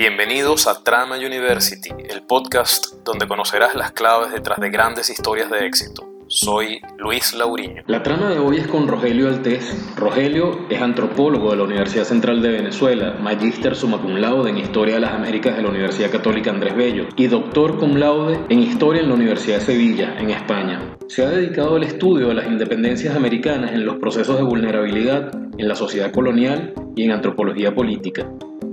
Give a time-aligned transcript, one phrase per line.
[0.00, 5.66] Bienvenidos a Trama University, el podcast donde conocerás las claves detrás de grandes historias de
[5.66, 6.08] éxito.
[6.26, 7.82] Soy Luis Lauriño.
[7.86, 9.76] La trama de hoy es con Rogelio Altés.
[9.96, 14.94] Rogelio es antropólogo de la Universidad Central de Venezuela, magíster summa cum laude en Historia
[14.94, 19.02] de las Américas de la Universidad Católica Andrés Bello y doctor cum laude en Historia
[19.02, 20.96] en la Universidad de Sevilla, en España.
[21.08, 25.68] Se ha dedicado al estudio de las independencias americanas en los procesos de vulnerabilidad en
[25.68, 28.26] la sociedad colonial y en antropología política.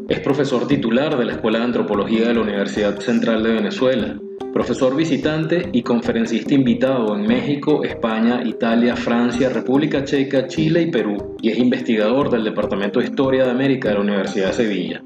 [0.10, 4.18] Es profesor titular de la Escuela de Antropología de la Universidad Central de Venezuela,
[4.54, 11.36] profesor visitante y conferencista invitado en México, España, Italia, Francia, República Checa, Chile y Perú,
[11.42, 15.04] y es investigador del Departamento de Historia de América de la Universidad de Sevilla.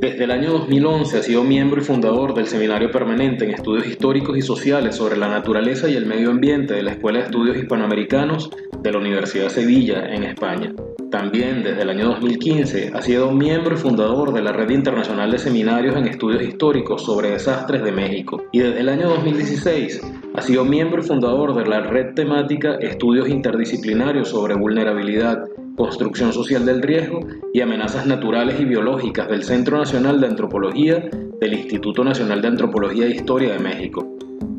[0.00, 4.36] Desde el año 2011 ha sido miembro y fundador del Seminario Permanente en Estudios Históricos
[4.36, 8.50] y Sociales sobre la Naturaleza y el Medio Ambiente de la Escuela de Estudios Hispanoamericanos
[8.82, 10.74] de la Universidad de Sevilla, en España.
[11.10, 15.38] También desde el año 2015 ha sido miembro y fundador de la Red Internacional de
[15.38, 18.44] Seminarios en Estudios Históricos sobre Desastres de México.
[18.52, 20.02] Y desde el año 2016
[20.34, 25.44] ha sido miembro y fundador de la Red Temática Estudios Interdisciplinarios sobre Vulnerabilidad,
[25.76, 27.20] Construcción Social del Riesgo
[27.52, 31.08] y Amenazas Naturales y Biológicas del Centro Nacional de Antropología
[31.40, 34.16] del Instituto Nacional de Antropología e Historia de México.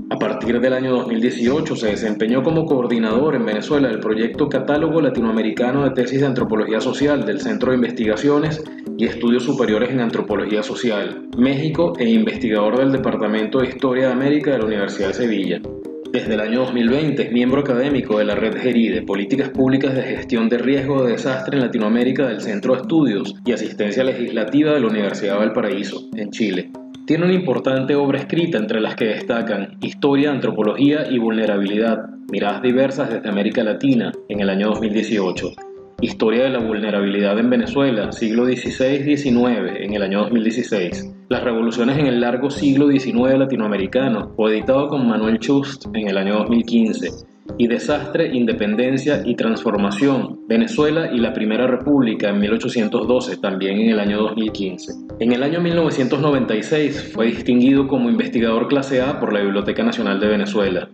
[0.10, 5.84] A partir del año 2018 se desempeñó como coordinador en Venezuela del proyecto Catálogo Latinoamericano
[5.84, 8.64] de Tesis de Antropología Social del Centro de Investigaciones
[8.98, 14.52] y Estudios Superiores en Antropología Social, México e investigador del Departamento de Historia de América
[14.52, 15.62] de la Universidad de Sevilla.
[16.12, 20.48] Desde el año 2020 es miembro académico de la Red GERIDE, Políticas Públicas de Gestión
[20.48, 24.88] de Riesgo de Desastre en Latinoamérica del Centro de Estudios y Asistencia Legislativa de la
[24.88, 26.72] Universidad de Valparaíso, en Chile.
[27.06, 33.10] Tiene una importante obra escrita entre las que destacan Historia, Antropología y Vulnerabilidad, miradas diversas
[33.10, 35.52] desde América Latina, en el año 2018.
[36.00, 41.17] Historia de la vulnerabilidad en Venezuela, siglo XVI-XIX, en el año 2016.
[41.30, 46.36] Las revoluciones en el largo siglo XIX latinoamericano, coeditado con Manuel Chust en el año
[46.36, 47.10] 2015
[47.58, 54.00] y Desastre, Independencia y Transformación, Venezuela y la Primera República en 1812, también en el
[54.00, 54.94] año 2015.
[55.20, 60.28] En el año 1996 fue distinguido como investigador clase A por la Biblioteca Nacional de
[60.28, 60.88] Venezuela.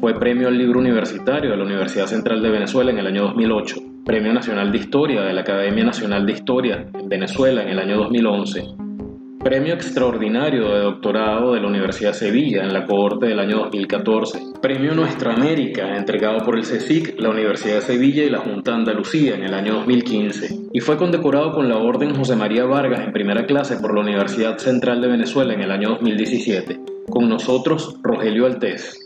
[0.00, 3.76] Fue premio al libro universitario de la Universidad Central de Venezuela en el año 2008,
[4.06, 7.98] Premio Nacional de Historia de la Academia Nacional de Historia en Venezuela en el año
[7.98, 8.85] 2011
[9.42, 14.40] Premio Extraordinario de Doctorado de la Universidad de Sevilla en la cohorte del año 2014.
[14.60, 19.34] Premio Nuestra América, entregado por el CSIC, la Universidad de Sevilla y la Junta Andalucía
[19.34, 20.68] en el año 2015.
[20.72, 24.58] Y fue condecorado con la Orden José María Vargas en primera clase por la Universidad
[24.58, 26.80] Central de Venezuela en el año 2017.
[27.08, 28.98] Con nosotros, Rogelio Altés.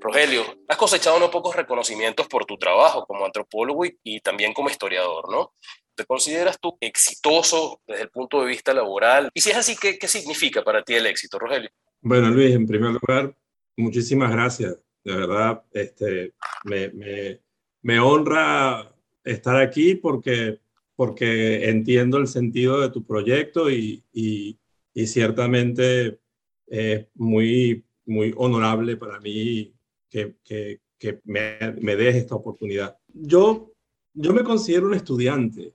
[0.00, 5.30] Rogelio, has cosechado unos pocos reconocimientos por tu trabajo como antropólogo y, también como historiador,
[5.30, 5.52] ¿no?
[5.98, 9.30] ¿Te consideras tú exitoso desde el punto de vista laboral?
[9.34, 11.70] Y si es así, ¿qué, qué significa para ti el éxito, Rogelio?
[12.00, 13.36] Bueno, Luis, en primer lugar,
[13.76, 14.78] muchísimas gracias.
[15.02, 17.40] De verdad, este, me, me,
[17.82, 18.94] me honra
[19.24, 20.60] estar aquí porque,
[20.94, 24.56] porque entiendo el sentido de tu proyecto y, y,
[24.94, 26.20] y ciertamente
[26.68, 29.74] es muy, muy honorable para mí
[30.08, 32.96] que, que, que me, me des esta oportunidad.
[33.08, 33.72] Yo,
[34.14, 35.74] yo me considero un estudiante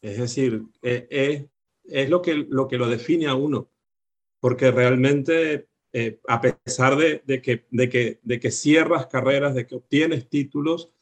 [0.00, 1.48] es decir, eh, eh,
[1.84, 3.70] es lo que, lo que lo define a uno,
[4.40, 9.74] porque realmente, eh, a pesar de, que, de, que, de que cierras carreras, de que
[9.74, 10.92] obtienes títulos,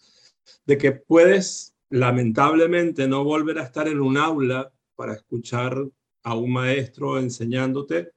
[0.64, 5.86] de que puedes lamentablemente no volver a estar en un aula para escuchar
[6.22, 8.12] a un maestro enseñándote,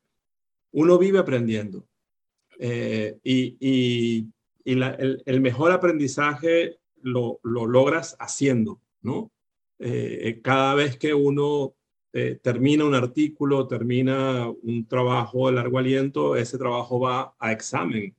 [0.72, 1.86] uno vive aprendiendo.
[2.60, 4.28] y,
[4.66, 9.32] el, mejor aprendizaje lo, lo logras haciendo, ¿no?
[9.80, 11.76] Eh, cada vez que uno
[12.12, 18.16] eh, termina un artículo, termina un trabajo de largo aliento, ese trabajo va a examen,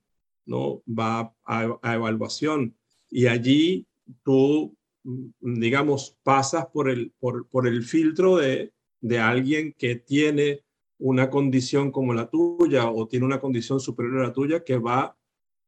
[0.46, 0.82] ¿no?
[0.86, 2.76] va a, evaluación.
[3.10, 3.86] Y allí
[4.22, 8.72] tú, mm, digamos, pasas por el, por, el filtro de,
[9.18, 10.62] alguien que tiene
[10.98, 15.16] una condición como la tuya o tiene una condición superior a la tuya que va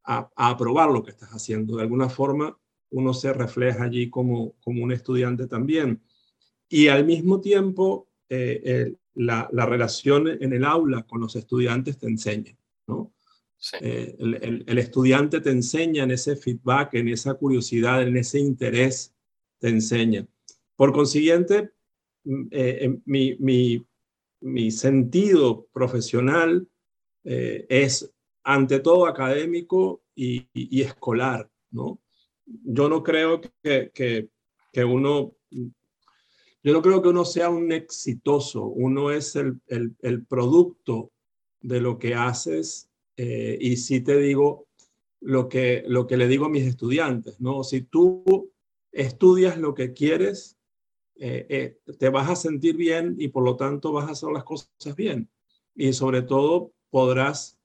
[0.05, 1.76] a, a aprobar lo que estás haciendo.
[1.76, 2.56] De alguna forma,
[2.92, 6.00] uno se refleja allí como, como un estudiante también.
[6.68, 12.56] Y al mismo tiempo, eh, la, relación en el aula con los estudiantes te enseña,
[12.86, 13.12] ¿no?
[13.80, 19.14] Eh, el, estudiante te enseña en ese feedback, en esa curiosidad, en ese interés,
[19.58, 20.26] te enseña.
[20.74, 21.72] Por consiguiente,
[22.24, 23.86] mm, eh, mi, mi,
[24.40, 26.66] mi, sentido profesional
[27.24, 28.12] es
[28.42, 32.01] ante todo académico y, y escolar, ¿no?
[32.64, 35.34] Yo no creo que, que, uno
[36.64, 41.10] yo no creo que uno sea un exitoso, uno es el, el, producto
[41.60, 44.69] de lo que haces eh, y si te digo
[45.20, 47.64] lo que, lo que le digo a mis estudiantes, ¿no?
[47.64, 48.52] Si tú
[48.93, 50.56] estudias lo que quieres,
[51.16, 54.44] eh, eh, te vas a sentir bien y por lo tanto vas a hacer las
[54.44, 55.28] cosas bien.
[55.75, 57.58] Y sobre todo podrás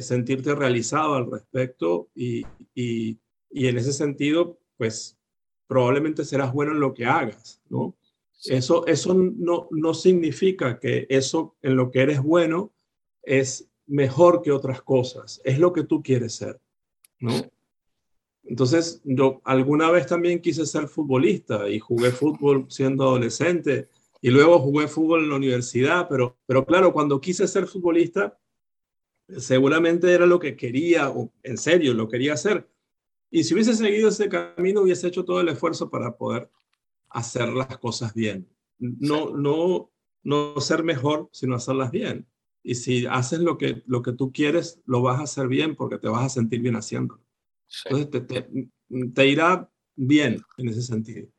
[0.00, 2.46] sentirte realizado al respecto y,
[3.52, 5.18] y en ese sentido, pues
[5.66, 7.96] probablemente serás bueno en lo que hagas, ¿no?
[8.44, 12.72] Eso, eso no, no significa que eso en lo que eres bueno
[13.22, 16.60] es mejor que otras cosas, es lo que tú quieres ser,
[17.20, 17.32] ¿no?
[18.44, 23.88] Entonces, yo alguna vez también quise ser futbolista y jugué fútbol siendo adolescente
[24.20, 28.38] y luego jugué fútbol en la universidad, pero, pero claro, cuando quise ser futbolista,
[29.38, 32.68] seguramente era lo que quería, o en serio, lo quería hacer.
[33.34, 36.50] Y si hubiese seguido ese camino, hubiese hecho todo el esfuerzo para poder
[37.08, 38.46] hacer las cosas bien.
[38.78, 39.90] No, no,
[40.22, 42.26] no ser mejor, sino hacerlas bien.
[42.62, 45.98] Y si haces lo que, lo que tú quieres, lo vas a hacer bien porque
[45.98, 47.24] te vas a sentir bien haciéndolo.
[47.86, 48.68] Entonces te,
[49.14, 51.31] te irá bien en ese sentido.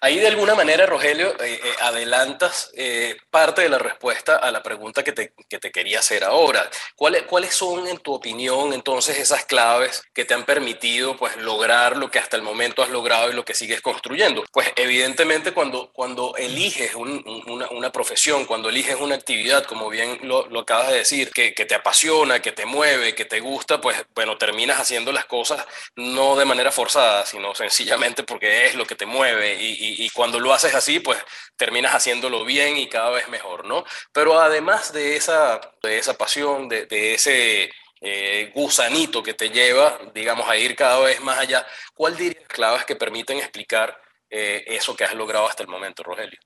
[0.00, 4.62] Ahí de alguna manera, Rogelio, eh, eh, adelantas eh, parte de la respuesta a la
[4.62, 6.68] pregunta que te, que te quería hacer ahora.
[6.96, 11.96] ¿Cuáles, ¿Cuáles son, en tu opinión, entonces esas claves que te han permitido pues, lograr
[11.96, 14.44] lo que hasta el momento has logrado y lo que sigues construyendo?
[14.52, 20.46] Pues evidentemente cuando, cuando eliges una, una, profesión, cuando eliges una actividad, como bien lo,
[20.48, 23.96] lo acabas de decir, que, que, te apasiona, que te mueve, que te gusta, pues
[24.14, 25.64] bueno, terminas haciendo las cosas
[25.94, 30.52] no de manera forzada, sino sencillamente porque es lo que te mueve y, cuando lo
[30.52, 31.18] haces así, pues
[31.56, 33.84] terminas haciéndolo bien y cada vez mejor, ¿no?
[34.12, 40.48] Pero además de esa, de esa pasión, de, ese eh, gusanito que te lleva, digamos,
[40.48, 44.00] a ir cada vez más allá, ¿cuál dirías claves que permiten explicar
[44.30, 46.38] eh, eso que has logrado hasta el momento, Rogelio?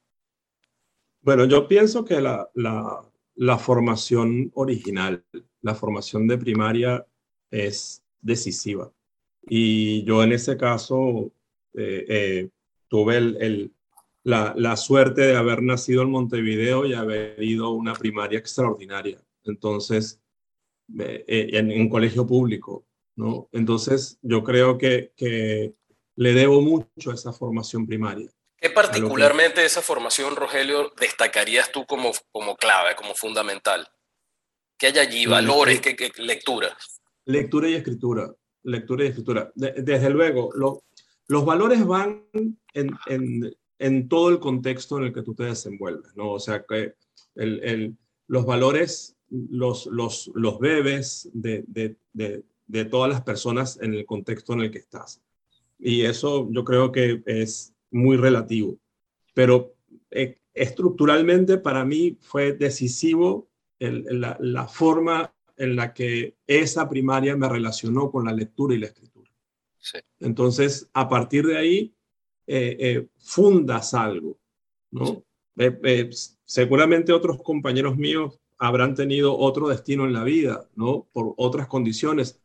[1.20, 3.02] Bueno, yo pienso que la, la,
[3.34, 5.24] la formación original,
[5.62, 7.06] la formación de primaria
[7.50, 8.90] es decisiva.
[9.42, 11.32] Y yo en ese caso
[11.74, 12.48] eh,
[12.90, 13.72] tuve el,
[14.24, 19.18] la, suerte de haber nacido en Montevideo y haber ido a una primaria extraordinaria.
[19.44, 20.20] Entonces,
[20.98, 22.84] eh, en, un colegio público,
[23.16, 23.48] ¿no?
[23.52, 25.72] Entonces, yo creo que, que
[26.16, 28.28] le debo mucho a esa formación primaria.
[28.58, 33.88] ¿Qué particularmente esa formación, Rogelio, destacarías tú como, como clave, como fundamental?
[34.76, 35.26] ¿Qué hay allí?
[35.26, 35.80] ¿Valores?
[35.80, 36.76] ¿Qué, qué lectura?
[37.24, 38.34] Lectura y escritura.
[38.64, 39.50] Lectura y escritura.
[39.54, 40.84] desde luego, lo,
[41.30, 42.26] los valores van
[42.74, 46.32] en, en, en, todo el contexto en el que tú te desenvuelves, ¿no?
[46.32, 46.94] O sea, que
[47.34, 47.96] el, el,
[48.26, 54.04] los valores los, los, los bebes de, de, de, de, todas las personas en el
[54.04, 55.22] contexto en el que estás.
[55.78, 58.78] Y eso yo creo que es muy relativo.
[59.34, 59.74] Pero
[60.10, 67.36] eh, estructuralmente para mí fue decisivo el, la, la forma en la que esa primaria
[67.36, 69.30] me relacionó con la lectura y la escritura.
[70.18, 71.94] Entonces, a partir de ahí,
[72.52, 74.36] eh, eh, fundas algo,
[74.90, 75.22] ¿no?
[75.56, 76.10] Eh,
[76.44, 81.06] seguramente otros compañeros míos habrán tenido otro destino en la vida, ¿no?
[81.12, 82.40] Por otras condiciones,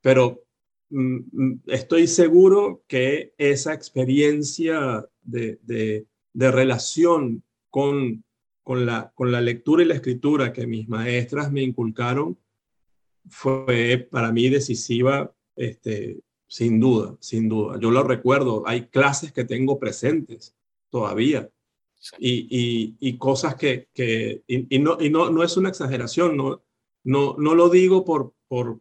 [0.00, 0.42] pero
[0.88, 8.24] mm, mm, estoy seguro que esa experiencia de, de, de relación con,
[8.62, 12.38] con, la, con la lectura y la escritura que mis maestras me inculcaron
[13.28, 17.78] fue para mí decisiva este, sin duda, sin duda.
[17.80, 20.54] Yo lo recuerdo, hay clases que tengo presentes
[20.90, 21.48] todavía
[22.18, 26.62] y, y, cosas que, que y, no, y no, no es una exageración, no,
[27.04, 28.80] no, no lo digo por, por,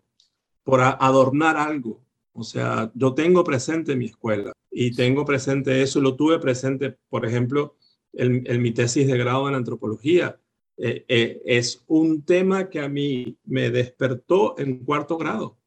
[0.64, 2.02] por adornar algo.
[2.34, 7.26] O sea, yo tengo presente mi escuela y tengo presente eso, lo tuve presente, por
[7.26, 7.78] ejemplo,
[8.12, 10.38] en, mi tesis de grado en antropología.
[10.76, 15.61] Eh, eh, es un tema que a mí me despertó en cuarto grado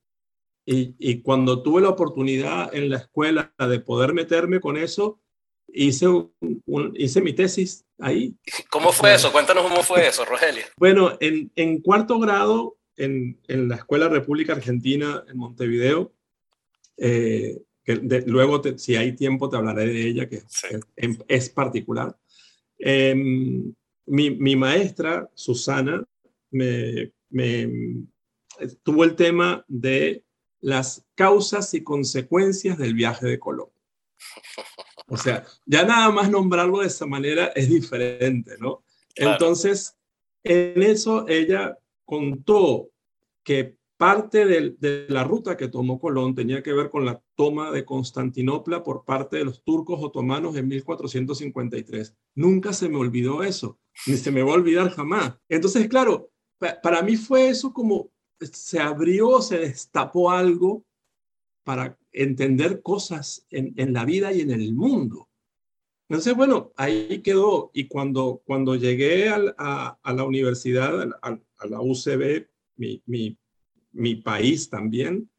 [0.67, 5.21] y, cuando tuve la oportunidad en la escuela de poder meterme con eso,
[5.69, 6.07] hice,
[6.95, 8.35] hice mi tesis ahí.
[8.71, 9.31] ¿Cómo fue eso?
[9.31, 10.65] Cuéntanos cómo fue eso, Rogelio.
[10.77, 16.13] Bueno, en, en cuarto grado, en, en, la Escuela República Argentina en Montevideo,
[16.97, 20.43] eh, que luego, si hay tiempo, te hablaré de ella, que
[21.29, 22.17] es, particular.
[22.79, 23.75] Em,
[24.07, 26.03] mi, mi, maestra, Susana,
[26.51, 28.07] me, me,
[28.83, 30.25] tuvo el tema de
[30.65, 33.69] las causas y consecuencias del viaje de Colón.
[35.09, 38.83] O sea, ya nada más nombrarlo de esa manera es diferente, ¿no?
[39.15, 39.99] Entonces,
[40.43, 42.89] en eso ella contó
[43.43, 47.85] que parte de, la ruta que tomó Colón tenía que ver con la toma de
[47.85, 52.17] Constantinopla por parte de los turcos otomanos en 1453.
[52.37, 55.35] Nunca se me olvidó eso, ni se me va a olvidar jamás.
[55.47, 56.31] Entonces, claro,
[56.83, 60.85] para mí fue eso como se abrió, se destapó algo
[61.63, 65.29] para entender cosas en, la vida y en el mundo.
[66.09, 67.71] Entonces, bueno, ahí quedó.
[67.73, 73.39] Y cuando, cuando llegué a, la universidad, a, la UCB, mi, mi,
[73.93, 75.31] mi país también.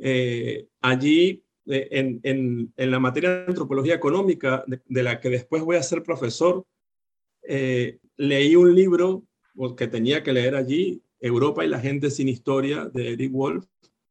[0.00, 5.62] Eh, allí, eh, en, en, en, la materia de antropología económica, de, la que después
[5.62, 6.64] voy a ser profesor,
[7.42, 9.24] eh, leí un libro
[9.76, 13.66] que tenía que leer allí, Europa y la gente sin historia, de Eric Wolf,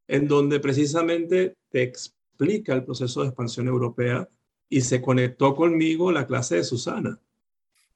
[0.08, 4.30] en donde precisamente te explica el proceso de expansión europea
[4.70, 7.20] y se conectó conmigo la clase de Susana.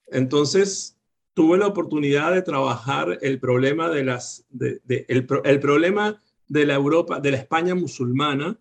[0.07, 0.97] Entonces,
[1.33, 5.25] tuve la oportunidad de trabajar el problema de las, el,
[5.59, 8.59] problema de la Europa, de la España musulmana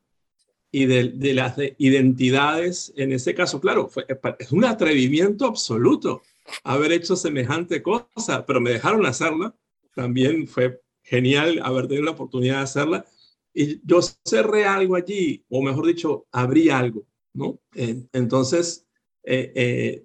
[0.70, 2.92] y de, las identidades.
[2.96, 4.06] En ese caso, claro, fue,
[4.38, 6.22] es un atrevimiento absoluto
[6.64, 9.54] haber hecho semejante cosa, pero me dejaron hacerla.
[9.94, 13.06] También fue genial haber tenido la oportunidad de hacerla.
[13.54, 17.60] Y yo cerré algo allí, o mejor dicho, abrí algo, ¿no?
[17.74, 18.86] entonces,
[19.24, 20.02] eh, eh,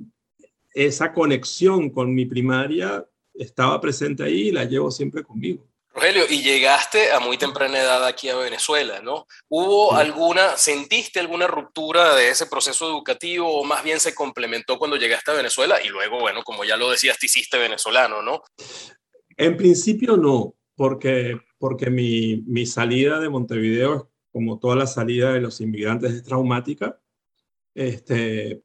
[0.73, 5.65] esa conexión con mi primaria estaba presente ahí y la llevo siempre conmigo.
[5.97, 9.25] Rogelio, y llegaste a muy temprana edad aquí a Venezuela, ¿no?
[9.49, 14.97] ¿Hubo alguna, sentiste alguna ruptura de ese proceso educativo o más bien se complementó cuando
[14.97, 18.43] llegaste a Venezuela y luego, bueno, como ya lo decías, te hiciste venezolano, ¿no?
[19.37, 25.41] En principio no, porque, porque mi, mi salida de Montevideo, como toda la salida de
[25.41, 26.99] los inmigrantes, es traumática.
[27.73, 28.63] Este,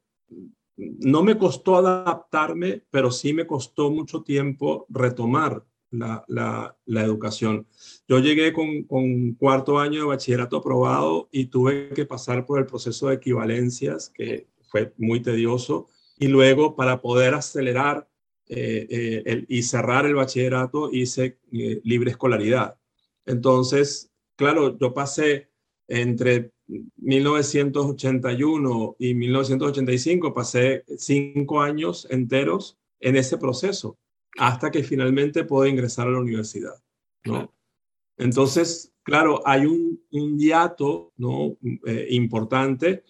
[0.75, 7.67] no me costó adaptarme, pero sí me costó mucho tiempo retomar la, educación.
[8.07, 13.07] Yo llegué con, cuarto año de bachillerato aprobado y tuve que pasar por el proceso
[13.07, 15.87] de equivalencias, que fue muy tedioso,
[16.17, 18.09] y luego para poder acelerar
[18.55, 22.77] eh, eh, y cerrar el bachillerato hice eh, libre escolaridad.
[23.25, 25.49] Entonces, claro, yo pasé
[25.87, 33.97] entre 1981 y 1985 pasé cinco años enteros en ese proceso
[34.37, 36.75] hasta que finalmente pude ingresar a la universidad.
[37.25, 37.53] ¿no?
[38.17, 41.57] Entonces, claro, hay un, un hiato ¿no?
[41.85, 43.03] Eh, importante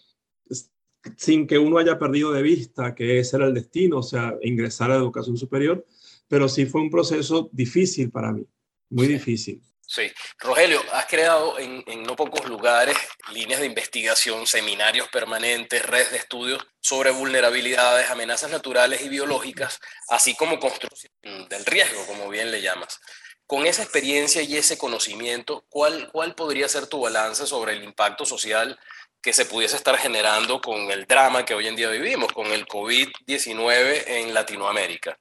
[1.18, 4.92] sin que uno haya perdido de vista que ese era el destino, o sea, ingresar
[4.92, 5.86] a la educación superior,
[6.28, 8.46] pero sí fue un proceso difícil para mí,
[8.90, 9.62] muy difícil.
[9.86, 10.12] Sí.
[10.40, 12.98] Rogelio, has creado en, no pocos lugares
[13.32, 20.36] líneas de investigación, seminarios permanentes, redes de estudios sobre vulnerabilidades, amenazas naturales y biológicas, así
[20.36, 21.12] como construcción
[21.50, 23.00] del riesgo, como bien le llamas.
[23.46, 28.26] Con esa experiencia y ese conocimiento, ¿cuál, cuál podría ser tu balance sobre el impacto
[28.26, 28.80] social
[29.24, 32.66] que se pudiese estar generando con el drama que hoy en día vivimos, con el
[32.66, 35.18] COVID-19 en Latinoamérica?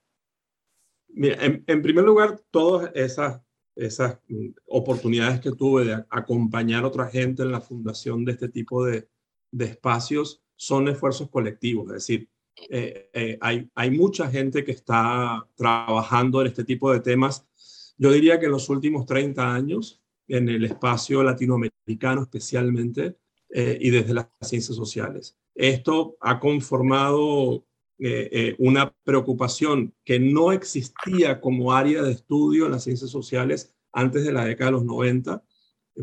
[1.08, 3.40] Mira, en, en primer lugar, todas esas
[3.76, 8.48] esas mm, oportunidades que tuve de acompañar a otra gente en la fundación de este
[8.48, 9.08] tipo de,
[9.58, 12.28] espacios son esfuerzos colectivos, es decir,
[12.70, 17.46] eh, eh, hay, hay mucha gente que está trabajando en este tipo de temas.
[17.98, 23.16] Yo diría que en los últimos 30 años, en el espacio latinoamericano especialmente,
[23.54, 25.36] eh, y desde las ciencias sociales.
[25.54, 27.66] Esto ha conformado
[27.98, 33.74] eh, eh, una preocupación que no existía como área de estudio en las ciencias sociales
[33.92, 35.44] antes de la década de los 90.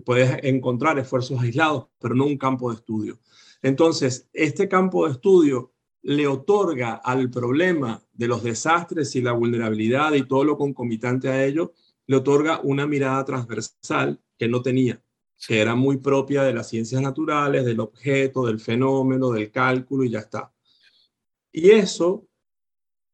[0.06, 3.20] Puedes encontrar esfuerzos aislados, pero no un campo de estudio.
[3.64, 10.14] Entonces, este campo de estudio le otorga al problema de los desastres y la vulnerabilidad
[10.14, 11.74] y todo lo concomitante a ello,
[12.06, 15.04] le otorga una mirada transversal que no tenía,
[15.48, 20.10] que era muy propia de las ciencias naturales, del objeto, del fenómeno, del cálculo y
[20.10, 20.52] ya está.
[21.52, 22.28] Y eso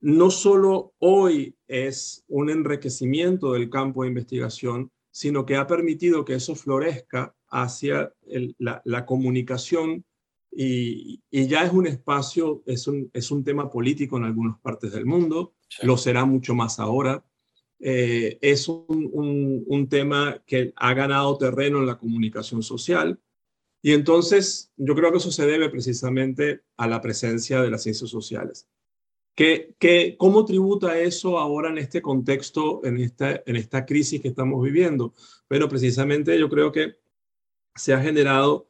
[0.02, 6.36] no solo hoy es un enriquecimiento del campo de investigación, sino que ha permitido que
[6.36, 8.14] eso florezca hacia
[8.58, 10.04] la, comunicación
[10.52, 15.06] y, ya es un espacio, es un, es un tema político en algunas partes del
[15.06, 17.24] mundo, lo será mucho más ahora.
[17.88, 23.20] Eh, es un, un, tema que ha ganado terreno en la comunicación social
[23.84, 28.10] y entonces yo creo que eso se debe precisamente a la presencia de las ciencias
[28.10, 28.68] sociales.
[29.36, 34.30] ¿Qué, qué, cómo tributa eso ahora en este contexto, en esta, en esta crisis que
[34.30, 35.14] estamos viviendo?
[35.48, 36.96] Bueno, precisamente yo creo que
[37.76, 38.68] se ha generado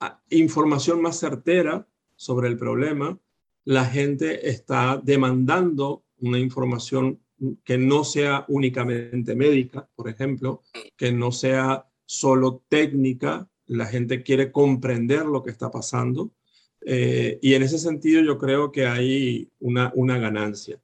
[0.00, 3.18] ah, información más certera sobre el problema.
[3.64, 7.18] La gente está demandando una información
[7.64, 10.62] que no sea únicamente médica, por ejemplo,
[10.96, 16.32] que no sea solo técnica, la gente quiere comprender lo que está pasando.
[16.80, 20.80] Eh, y en ese sentido yo creo que hay una, una ganancia.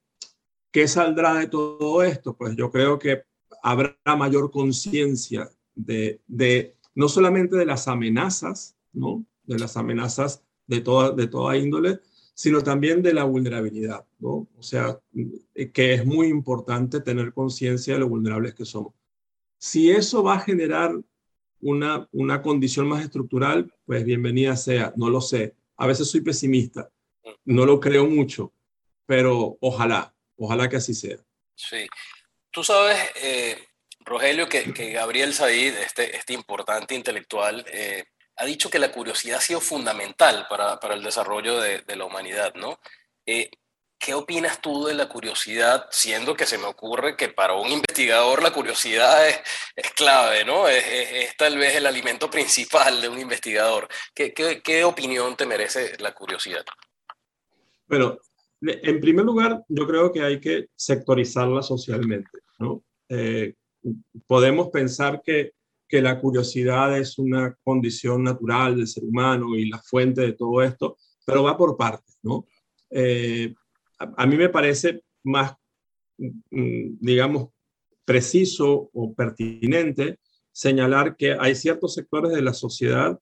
[0.71, 2.37] ¿Qué saldrá de todo esto?
[2.37, 3.23] Pues yo creo que
[3.63, 9.25] habrá mayor conciencia de, de, no solamente de las amenazas, ¿no?
[9.45, 12.01] de las amenazas de toda, de toda índole,
[12.35, 14.49] sino también de la vulnerabilidad, ¿no?
[14.57, 14.99] O sea,
[15.73, 18.95] que es muy importante tener conciencia de lo vulnerables que somos.
[19.59, 20.93] Si eso va a generar
[21.61, 25.55] una, una condición más estructural, pues bienvenida sea, no lo sé.
[25.77, 26.91] A veces soy pesimista,
[27.45, 28.53] no lo creo mucho,
[29.07, 31.19] pero ojalá, ojalá que así sea.
[31.55, 31.87] Sí.
[32.51, 33.57] Tú sabes, eh,
[34.05, 38.05] Rogelio, que, que, Gabriel Said, este, este importante intelectual, eh,
[38.43, 42.07] ha dicho que la curiosidad ha sido fundamental para, para el desarrollo de, de, la
[42.07, 42.81] humanidad, ¿no?
[43.25, 43.49] Eh,
[43.97, 48.43] ¿Qué opinas tú de la curiosidad, siendo que se me ocurre que para un investigador
[48.43, 49.39] la curiosidad es,
[49.77, 50.67] es clave, ¿no?
[50.67, 53.87] Es, es, es, tal vez el alimento principal de un investigador.
[54.13, 56.65] ¿Qué, qué, qué opinión te merece la curiosidad?
[57.87, 58.19] Bueno,
[58.61, 62.83] en primer lugar, yo creo que hay que sectorizarla socialmente, ¿no?
[63.09, 63.55] Eh,
[64.27, 65.53] podemos pensar que
[65.93, 70.63] que la curiosidad es una condición natural del ser humano y la fuente de todo
[70.63, 70.97] esto,
[71.27, 72.47] pero va por partes, ¿no?
[72.89, 73.55] Eh,
[73.99, 75.53] a, mí me parece más,
[76.17, 77.51] mm, digamos,
[78.07, 80.19] preciso o pertinente
[80.51, 83.21] señalar que hay ciertos sectores de la sociedad,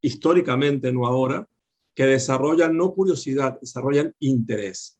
[0.00, 1.46] históricamente, no ahora,
[1.94, 4.98] que desarrollan no curiosidad, desarrollan interés.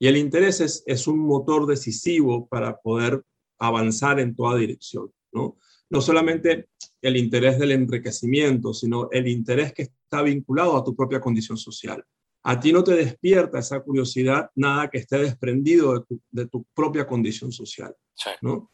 [0.00, 3.22] Y el interés es, es un motor decisivo para poder
[3.60, 5.56] avanzar en toda dirección, ¿no?
[5.90, 6.68] No solamente
[7.00, 12.04] el interés del enriquecimiento, sino el interés que está vinculado a tu propia condición social.
[12.42, 16.64] A ti no te despierta esa curiosidad nada que esté desprendido de tu, de tu
[16.74, 17.94] propia condición social.
[18.14, 18.30] Sí.
[18.40, 18.70] ¿no?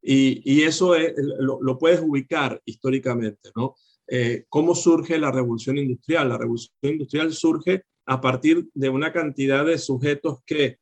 [0.00, 3.50] Y, y eso es, lo, lo, puedes ubicar históricamente.
[3.56, 3.74] ¿no?
[4.06, 6.28] Eh, ¿Cómo surge la revolución industrial?
[6.28, 10.78] La revolución industrial surge a partir de una cantidad de sujetos que,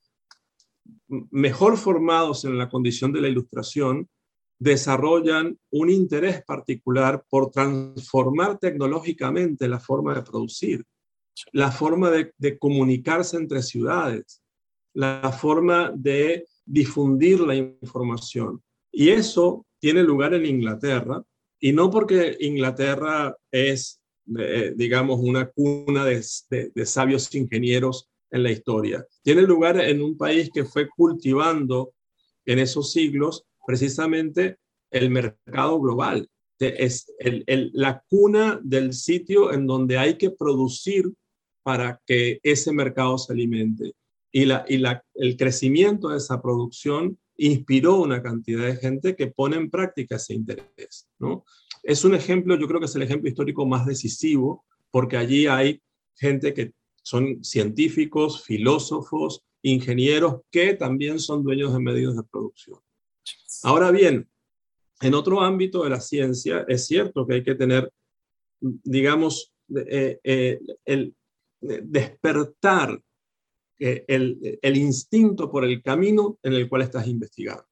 [1.30, 4.08] mejor formados en la condición de la ilustración,
[4.58, 10.84] desarrollan un interés particular por transformar tecnológicamente la forma de producir,
[11.52, 14.42] la forma de, comunicarse entre ciudades,
[14.94, 18.62] la forma de difundir la información.
[18.90, 21.22] Y eso tiene lugar en Inglaterra,
[21.60, 24.00] y no porque Inglaterra es,
[24.38, 29.06] eh, digamos, una cuna de sabios ingenieros en la historia.
[29.22, 31.92] Tiene lugar en un país que fue cultivando
[32.44, 34.58] en esos siglos precisamente
[34.90, 36.28] el mercado global.
[36.58, 41.12] Es el, el, la cuna del sitio en donde hay que producir
[41.62, 43.92] para que ese mercado se alimente.
[44.32, 49.26] Y, la, y la, el crecimiento de esa producción inspiró una cantidad de gente que
[49.26, 51.08] pone en práctica ese interés.
[51.18, 51.44] ¿no?
[51.82, 55.82] Es un ejemplo, yo creo que es el ejemplo histórico más decisivo, porque allí hay
[56.14, 62.78] gente que son científicos, filósofos, ingenieros, que también son dueños de medios de producción.
[63.62, 64.28] Ahora bien,
[65.00, 67.92] en otro ámbito de la ciencia es cierto que hay que tener,
[68.60, 71.14] digamos, eh, eh, el
[71.60, 73.00] despertar
[73.78, 77.66] eh, el, el, instinto por el camino en el cual estás investigando.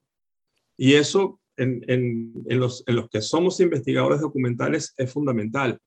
[0.76, 5.78] Y eso en, en, en, los, en los que somos investigadores documentales es fundamental.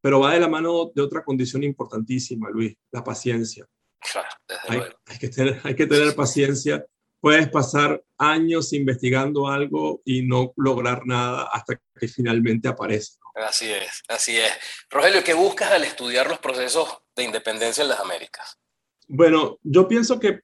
[0.00, 3.66] Pero va de la mano de otra condición importantísima, Luis, la paciencia.
[4.00, 4.28] Claro,
[4.68, 6.84] hay, hay, que tener, hay que tener paciencia
[7.20, 13.18] puedes pasar años investigando algo y no lograr nada hasta que finalmente aparece.
[13.34, 14.50] Así es, así es.
[14.90, 18.58] Rogelio, ¿qué buscas al estudiar los procesos de independencia en las Américas?
[19.06, 20.40] Bueno, yo pienso que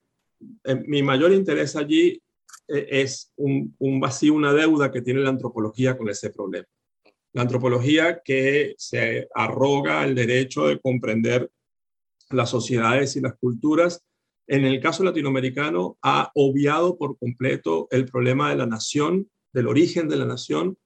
[0.64, 2.22] eh, mi mayor interés allí
[2.68, 6.66] eh, es un, un, vacío, una deuda que tiene la antropología con ese problema.
[7.32, 11.50] La antropología que se arroga el derecho de comprender
[12.30, 14.04] las sociedades y las culturas
[14.46, 20.08] en el caso latinoamericano ha obviado por completo el problema de la nación, del origen
[20.08, 20.76] de la nación,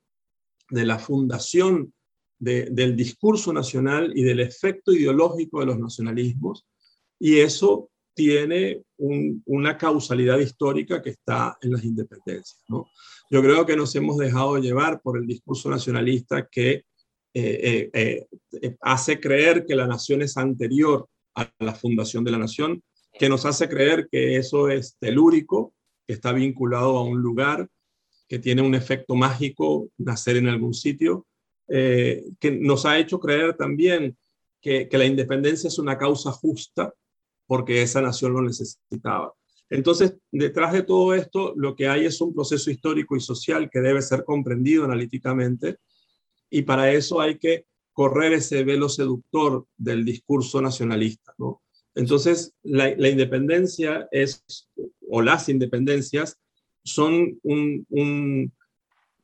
[0.70, 1.92] de la fundación
[2.38, 6.66] de, del discurso nacional y del efecto ideológico de los nacionalismos.
[7.18, 12.64] Y eso tiene un, una causalidad histórica que está en las independencias.
[12.68, 16.84] Yo creo que nos hemos dejado llevar por el discurso nacionalista que
[17.34, 18.26] eh, eh,
[18.62, 22.82] eh, hace creer que la nación es anterior a la fundación de la nación
[23.18, 25.74] que nos hace creer que eso es telúrico,
[26.06, 27.68] que está vinculado a un lugar,
[28.28, 31.26] que tiene un efecto mágico nacer en algún sitio,
[31.68, 34.16] eh, que nos ha hecho creer también
[34.60, 36.94] que, que, la independencia es una causa justa
[37.46, 39.32] porque esa nación lo necesitaba.
[39.70, 43.80] Entonces, detrás de todo esto, lo que hay es un proceso histórico y social que
[43.80, 45.78] debe ser comprendido analíticamente
[46.50, 51.34] y para eso hay que correr ese velo seductor del discurso nacionalista.
[51.38, 51.62] ¿no?
[51.98, 54.44] Entonces, la, independencia es,
[55.08, 56.38] o las independencias,
[56.84, 58.52] son un,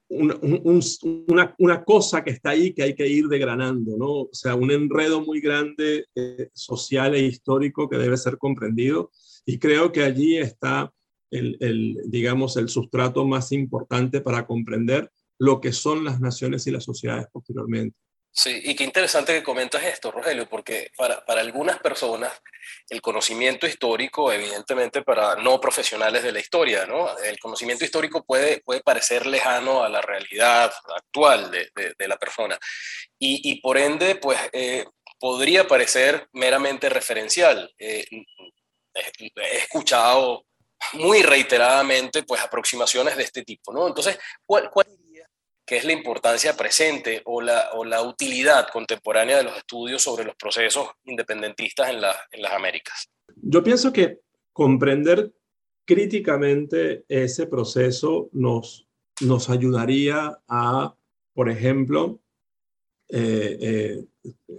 [0.09, 4.23] una, cosa que está ahí que hay que ir degranando, ¿no?
[4.23, 9.13] O sea, un enredo muy grande eh, social e histórico que debe ser comprendido
[9.47, 10.93] y creo que allí está
[11.31, 16.83] el, digamos, el sustrato más importante para comprender lo que son las naciones y las
[16.83, 17.97] sociedades posteriormente.
[18.37, 22.33] Sí, y qué interesante que comentas esto, Rogelio, porque para, para, algunas personas
[22.91, 27.17] el conocimiento histórico, evidentemente para no profesionales de la historia, ¿no?
[27.19, 32.59] El conocimiento histórico puede, puede parecer lejano a la realidad actual de, de, la persona
[33.21, 34.85] y, y, por ende, pues eh,
[35.21, 37.73] podría parecer meramente referencial.
[37.79, 38.05] Eh,
[38.95, 40.45] he escuchado
[40.95, 43.87] muy reiteradamente pues aproximaciones de este tipo, ¿no?
[43.87, 44.89] Entonces, ¿cuál, cuál
[45.67, 50.25] ¿Qué es la importancia presente o la, o la utilidad contemporánea de los estudios sobre
[50.25, 53.09] los procesos independentistas en, en las Américas?
[53.37, 54.21] Yo pienso que
[54.53, 55.33] comprender
[55.85, 58.87] críticamente ese proceso nos,
[59.21, 60.95] nos ayudaría a,
[61.33, 62.21] por ejemplo,
[63.09, 64.05] eh, eh,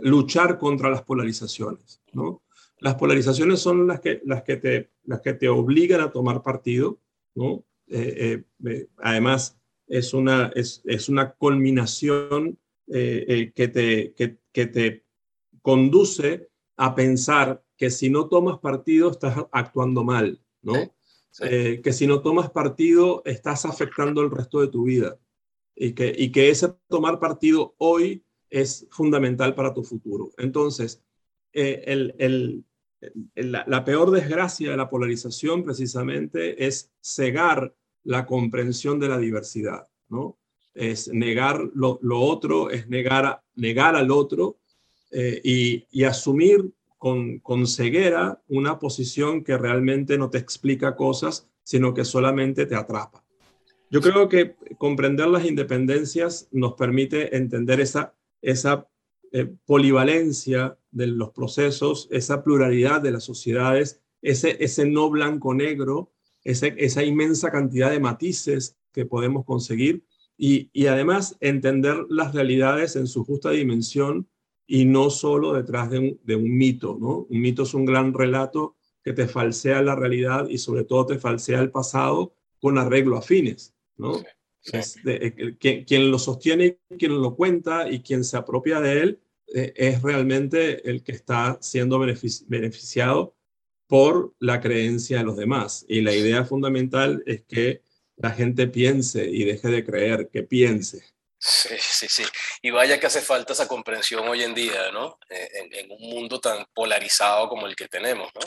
[0.02, 2.02] luchar contra las polarizaciones.
[2.14, 2.44] ¿no?
[2.80, 7.00] Las polarizaciones son las que, las, que te, las que te obligan a tomar partido.
[7.34, 7.64] ¿no?
[7.88, 8.44] Eh,
[8.98, 15.06] además, es una, es, es una culminación eh, eh, que, te, que, que, te
[15.62, 20.76] conduce a pensar que si no tomas partido estás actuando mal, ¿no?
[21.42, 25.20] Eh, que si no tomas partido estás afectando el resto de tu vida
[25.76, 30.32] y que, y que ese tomar partido hoy es fundamental para tu futuro.
[30.38, 31.04] Entonces,
[31.52, 32.64] el, el,
[33.36, 39.88] la, la peor desgracia de la polarización precisamente es cegar la comprensión de la diversidad,
[40.08, 40.38] ¿no?
[40.74, 44.58] Es negar lo, otro, es negar, negar al otro
[45.12, 51.94] eh, y, asumir con, con ceguera una posición que realmente no te explica cosas, sino
[51.94, 53.24] que solamente te atrapa.
[53.90, 58.88] Yo creo que comprender las independencias nos permite entender esa, esa
[59.32, 66.12] eh, polivalencia de los procesos, esa pluralidad de las sociedades, ese, ese no blanco-negro
[66.46, 70.06] esa, inmensa cantidad de matices que podemos conseguir
[70.38, 74.30] y, además entender las realidades en su justa dimensión
[74.68, 76.98] y no solo detrás de un, mito.
[77.00, 77.26] ¿no?
[77.30, 81.20] Un mito es un gran relato que te falsea la realidad y sobre todo te
[81.20, 83.74] falsea el pasado con arreglo a fines.
[83.98, 84.22] ¿no?
[84.74, 89.20] Eh, quien, lo sostiene, quien lo cuenta y quien se apropia de él
[89.54, 93.35] eh, es realmente el que está siendo beneficiado
[93.88, 95.86] por la creencia de los demás.
[95.88, 97.82] Y la idea fundamental es que
[98.18, 101.04] la gente piense y deje de creer, que piense.
[101.38, 102.24] Sí, sí, sí.
[102.62, 105.20] Y vaya que hace falta esa comprensión hoy en día, ¿no?
[105.30, 108.42] Eh, en, un mundo tan polarizado como el que tenemos, ¿no?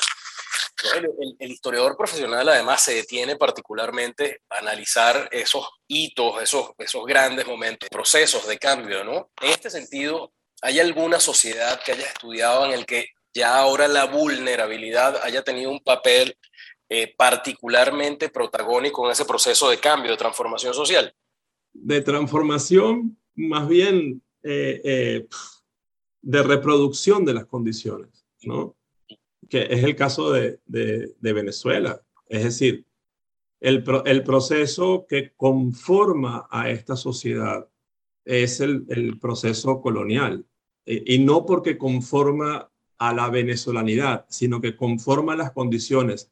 [0.96, 7.46] El, el, historiador profesional además se detiene particularmente a analizar esos hitos, esos, esos grandes
[7.46, 9.31] momentos, procesos de cambio, ¿no?
[9.42, 14.07] En este sentido, ¿hay alguna sociedad que haya estudiado en el que ya ahora la
[14.07, 16.37] vulnerabilidad haya tenido un papel
[16.88, 21.14] eh, particularmente protagónico en ese proceso de cambio, de transformación social?
[21.72, 25.29] De transformación, más bien eh, eh,
[26.20, 28.74] de reproducción de las condiciones, ¿no?
[29.48, 30.59] Que es el caso de,
[31.20, 32.03] Venezuela.
[32.27, 32.85] Es decir,
[33.61, 37.68] el, el, proceso que conforma a esta sociedad
[38.24, 40.44] es el, el proceso colonial.
[40.85, 46.31] y no porque conforma a la venezolanidad, sino que conforma las condiciones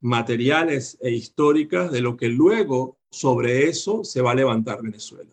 [0.00, 5.30] materiales e históricas de lo que luego sobre eso se va a levantar Venezuela.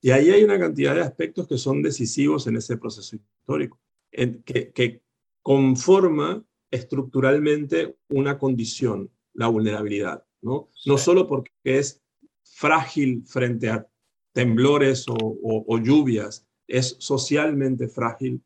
[0.00, 4.72] Y ahí hay una cantidad de aspectos que son decisivos en ese proceso histórico, que,
[4.72, 5.02] que
[5.42, 10.68] conforma estructuralmente una condición, la vulnerabilidad, ¿no?
[10.86, 12.00] No solo porque es
[12.44, 13.86] frágil frente a
[14.32, 18.42] temblores o, o lluvias, es socialmente frágil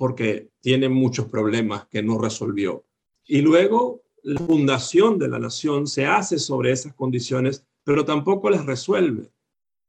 [0.00, 2.86] porque tiene muchos problemas que no resolvió.
[3.26, 8.64] Y luego la fundación de la nación se hace sobre esas condiciones, pero tampoco las
[8.64, 9.30] resuelve.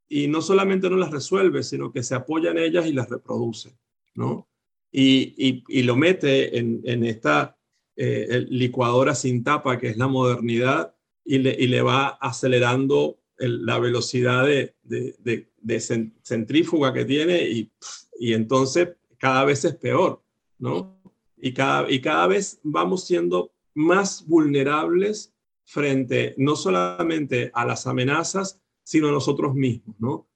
[0.10, 3.74] Y no solamente no las resuelve, sino que se apoya en ellas y las reproduce,
[4.14, 4.50] ¿no?
[4.92, 7.58] Y, y, lo mete en, esta
[7.96, 10.94] eh, licuadora sin tapa, que es la modernidad,
[11.24, 15.80] y le, y le va acelerando la velocidad de, de, de,
[16.22, 17.72] centrífuga que tiene y,
[18.20, 18.90] y entonces
[19.22, 20.20] cada vez es peor,
[20.58, 21.00] ¿no?
[21.38, 25.32] Y cada, y cada vez vamos siendo más vulnerables
[25.64, 30.28] frente no solamente a las amenazas, sino a nosotros mismos, ¿no?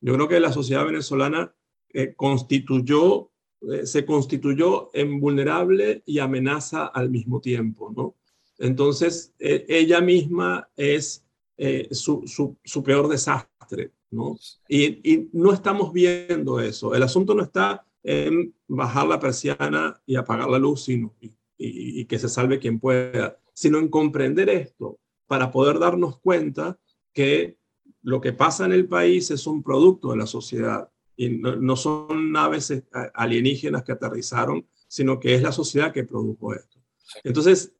[0.00, 1.52] Yo creo que la sociedad venezolana
[1.92, 3.28] eh, constituyó,
[3.60, 8.14] eh, se constituyó en vulnerable y amenaza al mismo tiempo, ¿no?
[8.58, 11.24] Entonces, e, ella misma es
[11.56, 14.38] eh, su, su, peor desastre, ¿no?
[14.68, 16.94] Y, y, no estamos viendo eso.
[16.94, 22.04] El asunto no está en bajar la persiana y apagar la luz, sino, y, y
[22.06, 26.78] que se salve quien pueda, sino en comprender esto para poder darnos cuenta
[27.12, 27.58] que
[28.02, 32.30] lo que pasa en el país es un producto de la sociedad y no, son
[32.30, 36.78] naves eh, alienígenas que aterrizaron, sino que es la sociedad que produjo esto.
[37.24, 37.74] Entonces,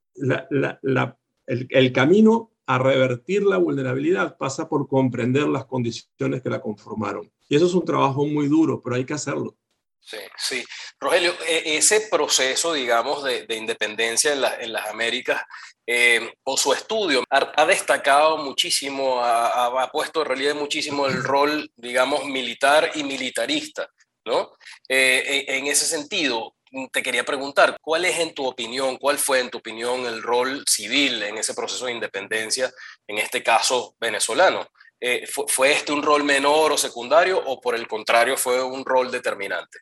[1.47, 7.31] el, camino a revertir la vulnerabilidad pasa por comprender las condiciones que la conformaron.
[7.49, 9.57] Y eso es un trabajo muy duro, pero hay que hacerlo.
[10.01, 10.65] Sí, sí.
[10.99, 15.43] Rogelio, e, ese proceso, digamos, de, independencia en, las Américas,
[15.87, 22.25] eh, o su estudio, ha, destacado muchísimo, ha, puesto en realidad muchísimo el rol, digamos,
[22.25, 23.89] militar y militarista,
[24.25, 24.53] ¿no?
[24.89, 26.55] Eh, e, en ese sentido,
[26.93, 30.65] te quería preguntar, ¿cuál es en tu opinión, cuál fue en tu opinión el rol
[30.67, 32.71] civil en ese proceso de independencia,
[33.07, 34.67] en este caso venezolano?
[35.01, 39.11] Eh, ¿Fue este un rol menor o secundario o por el contrario fue un rol
[39.11, 39.79] determinante?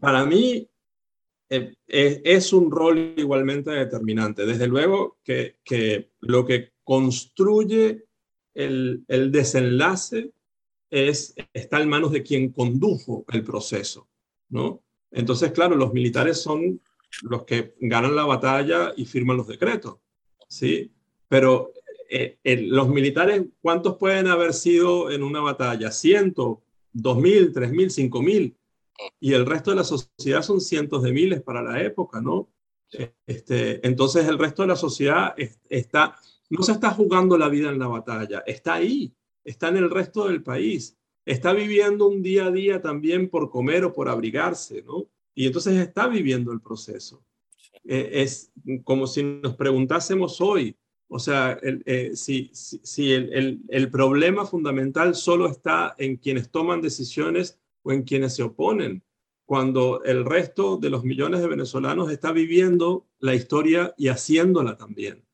[0.00, 0.68] Para mí
[1.48, 4.44] eh, es un rol igualmente determinante.
[4.46, 5.56] Desde luego que,
[6.20, 8.04] lo que construye
[8.54, 10.32] el, desenlace
[10.90, 14.08] es, está en manos de quien condujo el proceso,
[14.48, 14.82] ¿no?
[15.10, 16.80] Entonces, claro, los militares son
[17.22, 19.96] los que ganan la batalla y firman los decretos,
[20.48, 20.92] ¿sí?
[21.28, 21.72] Pero
[22.08, 25.90] eh, los militares, ¿cuántos pueden haber sido en una batalla?
[25.90, 26.62] ¿Ciento?
[26.92, 27.52] ¿Dos mil?
[27.52, 27.90] ¿Tres mil?
[27.90, 28.56] ¿Cinco mil?
[29.20, 32.50] Y el resto de la sociedad son cientos de miles para la época, ¿no?
[33.26, 35.34] Este, entonces el resto de la sociedad
[35.68, 36.16] está,
[36.50, 39.12] no se está jugando la vida en la batalla, está ahí,
[39.44, 43.84] está en el resto del país, está viviendo un día a día también por comer
[43.84, 45.08] o por abrigarse, ¿no?
[45.34, 47.22] Y entonces está viviendo el proceso.
[47.84, 48.52] Eh, es
[48.84, 50.76] como si nos preguntásemos hoy,
[51.08, 56.50] o sea, eh, si, si, si el, el, el problema fundamental solo está en quienes
[56.50, 59.04] toman decisiones o en quienes se oponen,
[59.44, 65.24] cuando el resto de los millones de venezolanos está viviendo la historia y haciéndola también.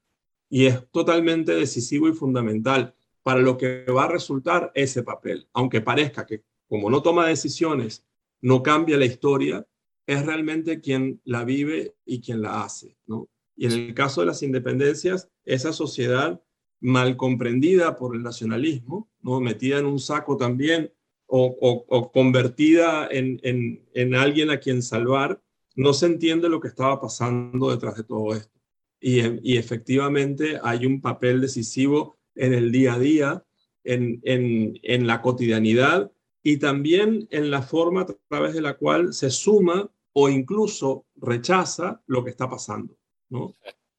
[0.51, 5.81] Y es totalmente decisivo y fundamental para lo que va a resultar ese papel, aunque
[5.81, 8.05] parezca que como no toma decisiones,
[8.43, 9.67] no cambia la historia,
[10.07, 13.31] es realmente quien la vive y quien la hace, ¿no?
[13.57, 16.43] Y en el caso de las independencias, esa sociedad
[16.81, 19.41] mal comprendida por el nacionalismo, ¿no?
[19.41, 20.93] metida en un saco también
[21.35, 25.41] o, convertida en, alguien a quien salvar,
[25.75, 28.61] no se entiende lo que estaba pasando detrás de todo esto.
[29.01, 33.45] Y, efectivamente hay un papel decisivo en el día a día,
[33.83, 39.91] en, la cotidianidad y también en la forma a través de la cual se suma
[40.13, 42.95] o incluso rechaza lo que está pasando.
[43.31, 43.55] ¿no?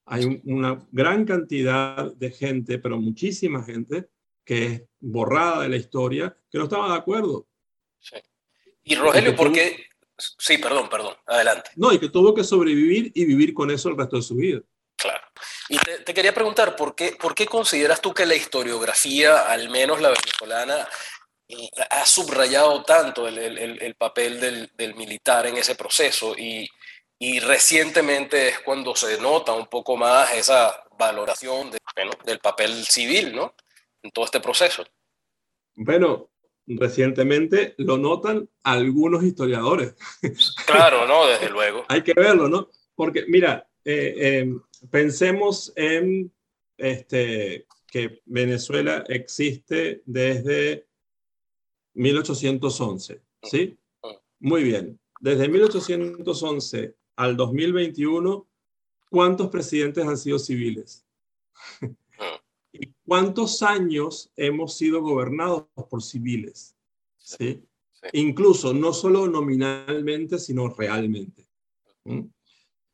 [0.06, 4.10] Hay una gran cantidad de gente, pero muchísima gente,
[4.44, 7.48] que es borrada de la historia, que no estaba de acuerdo.
[8.00, 8.18] Sí.
[8.84, 9.88] Y Rogelio, ¿por qué?
[10.18, 11.72] Sí, perdón, perdón, adelante.
[11.76, 14.62] No, y que tuvo que sobrevivir y vivir con eso el resto de su vida.
[14.96, 15.24] Claro.
[15.70, 20.02] Y te, quería preguntar, ¿por qué, ¿por qué consideras tú que la historiografía, al menos
[20.02, 20.88] la venezolana,
[21.90, 26.68] ha subrayado tanto el, el, el papel del, del, militar en ese proceso y,
[27.20, 32.86] y, recientemente es cuando se nota un poco más esa valoración de, bueno, del papel
[32.86, 33.56] civil, ¿no?
[34.04, 34.86] En todo este proceso?
[35.76, 36.30] Bueno,
[36.68, 39.96] recientemente lo notan algunos historiadores.
[40.66, 41.26] Claro, ¿no?
[41.28, 41.86] Desde luego.
[41.90, 42.70] Hay que verlo, ¿no?
[42.96, 44.62] Porque, mira, eh, em,
[44.92, 46.32] pensemos en
[46.78, 50.88] este, que Venezuela existe desde
[51.94, 53.78] 1811, ¿sí?
[54.40, 55.00] Muy bien.
[55.20, 58.48] Desde 1811 al 2021,
[59.10, 61.06] ¿cuántos presidentes han sido civiles?
[63.06, 66.76] ¿Cuántos años hemos sido gobernados por civiles?
[67.18, 67.64] ¿Sí?
[68.12, 71.48] Incluso no solo nominalmente, sino realmente.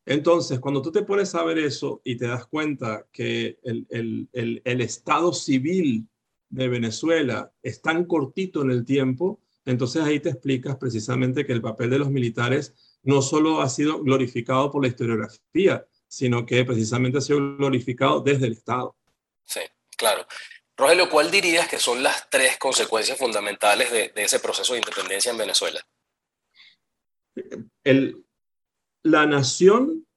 [0.05, 4.61] Entonces, cuando tú te pones a ver eso y te das cuenta que el, el,
[4.63, 6.07] el, Estado civil
[6.49, 11.61] de Venezuela es tan cortito en el tiempo, entonces ahí te explicas precisamente que el
[11.61, 17.19] papel de los militares no solo ha sido glorificado por la historiografía, sino que precisamente
[17.19, 18.95] ha sido glorificado desde el Estado.
[19.49, 19.62] Sí.
[19.97, 20.25] Claro.
[20.77, 25.38] Rogelio, ¿cuál dirías que son las tres consecuencias fundamentales de, ese proceso de independencia en
[25.38, 25.85] Venezuela?
[27.83, 28.23] El,
[29.03, 30.07] la nación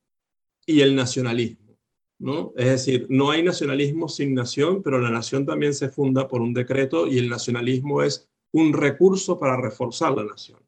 [0.66, 1.76] y el nacionalismo.
[2.18, 2.52] ¿no?
[2.56, 6.54] Es decir, no hay nacionalismo sin nación, pero la nación también se funda por un
[6.54, 10.60] decreto y el nacionalismo es un recurso para reforzar la nación.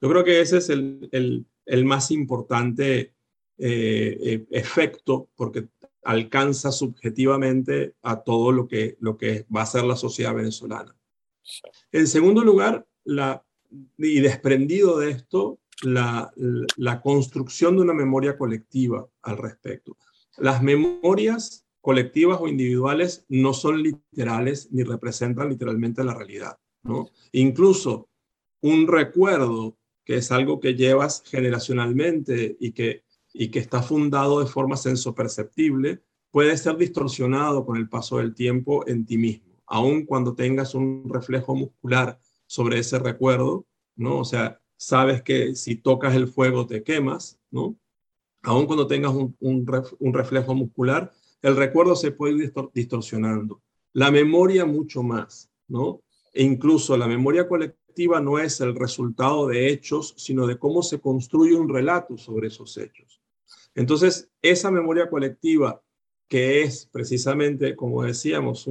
[0.00, 3.12] Yo creo que ese es el, el, el más importante
[3.60, 5.66] eh, eh, efecto porque
[6.04, 10.94] alcanza subjetivamente a todo lo que, lo que va a ser la sociedad venezolana.
[11.92, 12.86] En segundo lugar,
[13.96, 16.32] y desprendido de esto, la,
[17.02, 19.96] construcción de una memoria colectiva al respecto.
[20.36, 26.58] Las memorias colectivas o individuales no son literales ni representan literalmente la realidad.
[27.32, 28.08] Incluso
[28.60, 33.04] un recuerdo, que es algo que llevas generacionalmente y que,
[33.40, 38.84] y que está fundado de forma sensoperceptible, puede ser distorsionado con el paso del tiempo
[38.88, 44.18] en ti mismo, aun cuando tengas un reflejo muscular sobre ese recuerdo, ¿no?
[44.18, 47.78] O sea, sabes que si tocas el fuego te quemas, ¿no?
[48.42, 53.62] Aun cuando tengas un, un, reflejo muscular, el recuerdo se puede ir distorsionando.
[53.92, 56.02] La memoria mucho más, ¿no?
[56.32, 61.00] E incluso la memoria colectiva no es el resultado de hechos, sino de cómo se
[61.00, 63.17] construye un relato sobre esos hechos.
[63.78, 65.80] Entonces, esa memoria colectiva
[66.26, 68.68] que es precisamente, como decíamos,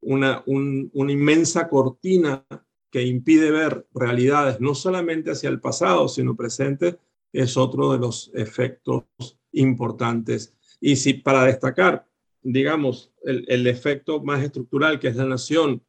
[0.00, 2.46] una, inmensa cortina
[2.92, 6.96] que impide ver realidades no solamente hacia el pasado, sino presente,
[7.32, 9.02] es otro de los efectos
[9.50, 10.54] importantes.
[10.80, 12.06] Y si para destacar,
[12.40, 15.82] digamos, el, efecto más estructural que es la nación,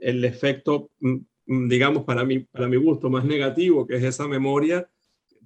[0.00, 4.26] el efecto, mm, mm, digamos, para mí, para mi gusto más negativo, que es esa
[4.26, 4.88] memoria,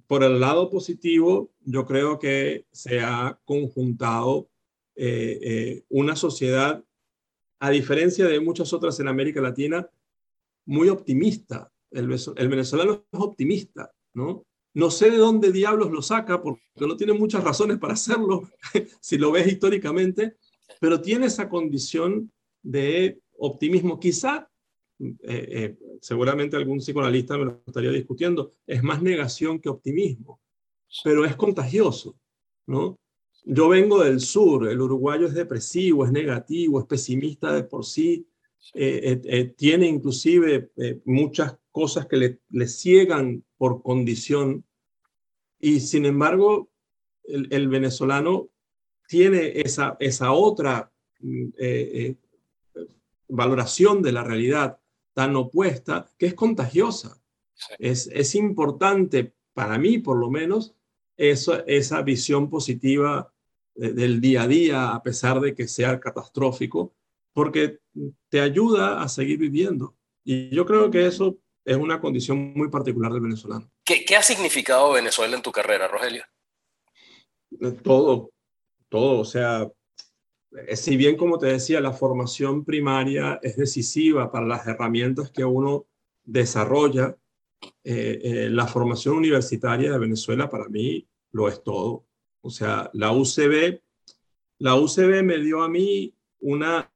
[0.07, 4.49] por el lado positivo, yo creo que se ha conjuntado
[4.95, 6.83] eh, eh, una sociedad,
[7.59, 9.89] a diferencia de muchas otras en América Latina,
[10.65, 11.71] muy optimista.
[11.91, 14.45] El, el venezolano es optimista, ¿no?
[14.73, 18.49] No sé de dónde diablos lo saca, porque no tiene muchas razones para hacerlo,
[18.99, 20.35] si lo ves históricamente,
[20.81, 23.99] pero tiene esa condición de optimismo.
[23.99, 24.49] Quizá,
[24.99, 30.39] eh, seguramente algún psicoanalista me lo estaría discutiendo, es más negación que optimismo,
[31.03, 32.15] pero es contagioso,
[32.67, 32.97] ¿no?
[33.47, 38.27] Yo vengo del sur, el uruguayo es depresivo, es negativo, es pesimista de por sí,
[38.73, 40.71] eh, eh, eh, tiene inclusive
[41.05, 44.65] muchas cosas que le, le, ciegan por condición.
[45.59, 46.69] Y sin embargo
[47.23, 48.49] el, venezolano
[49.07, 51.49] tiene esa, esa otra mm,
[53.27, 54.79] valoración de la realidad
[55.15, 57.17] tan opuesta que es contagiosa.
[57.79, 60.75] Es, es importante, para mí por lo menos,
[61.17, 63.33] eso, esa visión positiva
[63.73, 66.93] del día a día, a pesar de que sea catastrófico,
[67.33, 67.79] porque
[68.29, 69.95] te ayuda a seguir viviendo.
[70.23, 73.69] Y yo creo que eso es una condición muy particular del venezolano.
[73.83, 76.23] ¿Qué, qué ha significado Venezuela en tu carrera, Rogelio?
[77.59, 78.31] Eh, todo,
[78.89, 79.19] todo.
[79.19, 79.71] O sea, eh,
[80.75, 85.85] si bien, como te decía, la formación primaria es decisiva para las herramientas que uno
[86.23, 87.17] desarrolla,
[87.83, 92.05] eh, la formación universitaria de Venezuela para mí lo es todo.
[92.41, 93.81] O sea, la UCB,
[94.59, 96.91] la UCB me dio a mí una,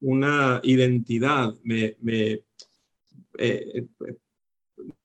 [0.00, 1.54] una identidad.
[1.62, 1.96] Me,
[3.38, 3.86] eh,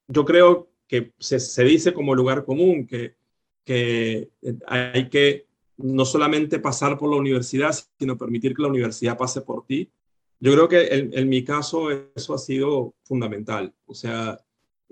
[0.07, 3.15] yo creo que se, se, dice como lugar común que,
[3.63, 4.29] que
[4.67, 5.47] hay que
[5.83, 9.91] no solamente pasar por la universidad, sino permitir que la universidad pase por ti.
[10.39, 13.73] Yo creo que en, en mi caso eso ha sido fundamental.
[13.85, 14.39] O sea,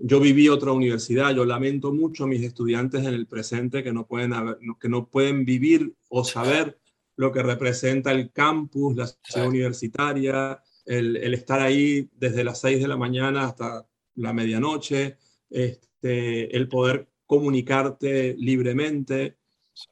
[0.04, 4.08] yo viví otra universidad, yo lamento mucho a mis estudiantes en el presente que no
[4.08, 4.34] pueden,
[4.80, 6.80] que no pueden vivir o saber
[7.16, 12.88] lo que representa el campus, la ciudad universitaria, el, estar ahí desde las 6 de
[12.88, 15.18] la mañana hasta la medianoche,
[15.50, 19.38] este, el poder comunicarte libremente.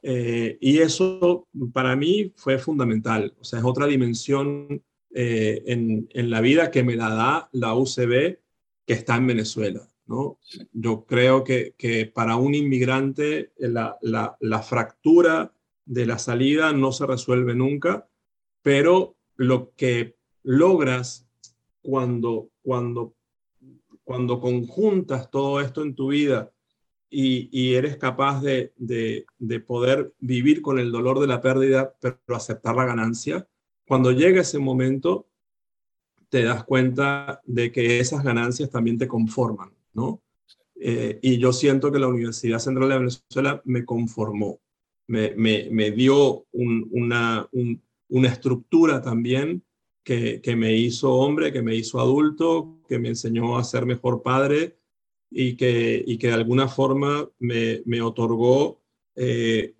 [0.01, 6.29] Eh, y eso para mí fue fundamental, o sea, es otra dimensión eh, en, en
[6.29, 8.39] la vida que me la da la UCB
[8.85, 9.89] que está en Venezuela.
[10.05, 10.39] ¿no?
[10.73, 15.53] Yo creo que, que para un inmigrante eh, la, la, la, fractura
[15.85, 18.09] de la salida no se resuelve nunca,
[18.63, 21.27] pero lo que logras
[21.81, 23.13] cuando, cuando,
[24.03, 26.51] cuando conjuntas todo esto en tu vida
[27.09, 32.17] y, eres capaz de, de, de, poder vivir con el dolor de la pérdida, pero
[32.29, 33.47] aceptar la ganancia,
[33.87, 35.27] cuando llega ese momento,
[36.29, 39.71] te das cuenta de que esas ganancias también te conforman.
[39.93, 40.21] ¿no?
[40.79, 44.59] Eh, y yo siento que la Universidad Central de Venezuela me conformó,
[45.07, 47.49] me, me, dio una,
[48.09, 49.63] una estructura también
[50.03, 54.21] que, que, me hizo hombre, que me hizo adulto, que me enseñó a ser mejor
[54.21, 54.78] padre
[55.31, 58.81] y que, y que de alguna forma me, me otorgó
[59.15, 59.75] eh,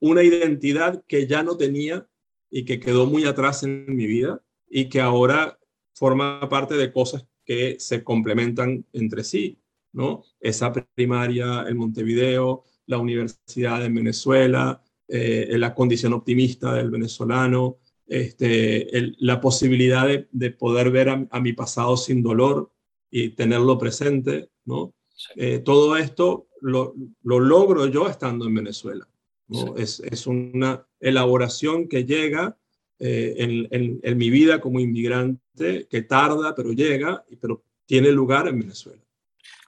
[0.00, 2.08] una identidad que ya no tenía
[2.50, 5.58] y que quedó muy atrás en mi vida y que ahora
[5.94, 9.60] forma parte de cosas que se complementan entre sí,
[9.92, 10.24] ¿no?
[10.40, 18.88] Esa primaria en Montevideo, la universidad en Venezuela, eh, la condición optimista del venezolano, este,
[19.18, 22.72] la posibilidad de, poder ver a, mi pasado sin dolor
[23.10, 24.94] y tenerlo presente, ¿no?
[25.36, 29.08] Eh, todo esto lo, logro yo estando en Venezuela.
[29.46, 29.76] ¿no?
[29.76, 32.56] Es, es, una elaboración que llega
[32.98, 38.60] eh, en, en, mi vida como inmigrante, que tarda, pero llega, pero tiene lugar en
[38.60, 39.02] Venezuela.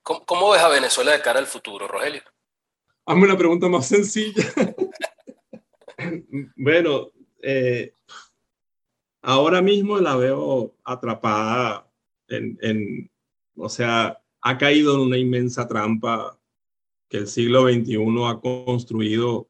[0.02, 2.22] ¿Cómo, cómo ves a Venezuela de cara al futuro, Rogelio?
[3.04, 4.44] Hazme una pregunta más sencilla.
[6.56, 7.10] bueno,
[7.42, 7.92] eh,
[9.22, 11.88] ahora mismo la veo atrapada
[12.28, 13.10] en, en,
[13.56, 16.38] o sea, ha caído en una inmensa trampa
[17.08, 17.96] que el siglo XXI
[18.26, 19.48] ha construido,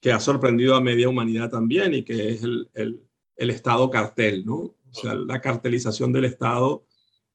[0.00, 3.00] que ha sorprendido a media humanidad también y que es el, el,
[3.50, 4.56] Estado cartel, ¿no?
[4.56, 6.86] O sea, la cartelización del Estado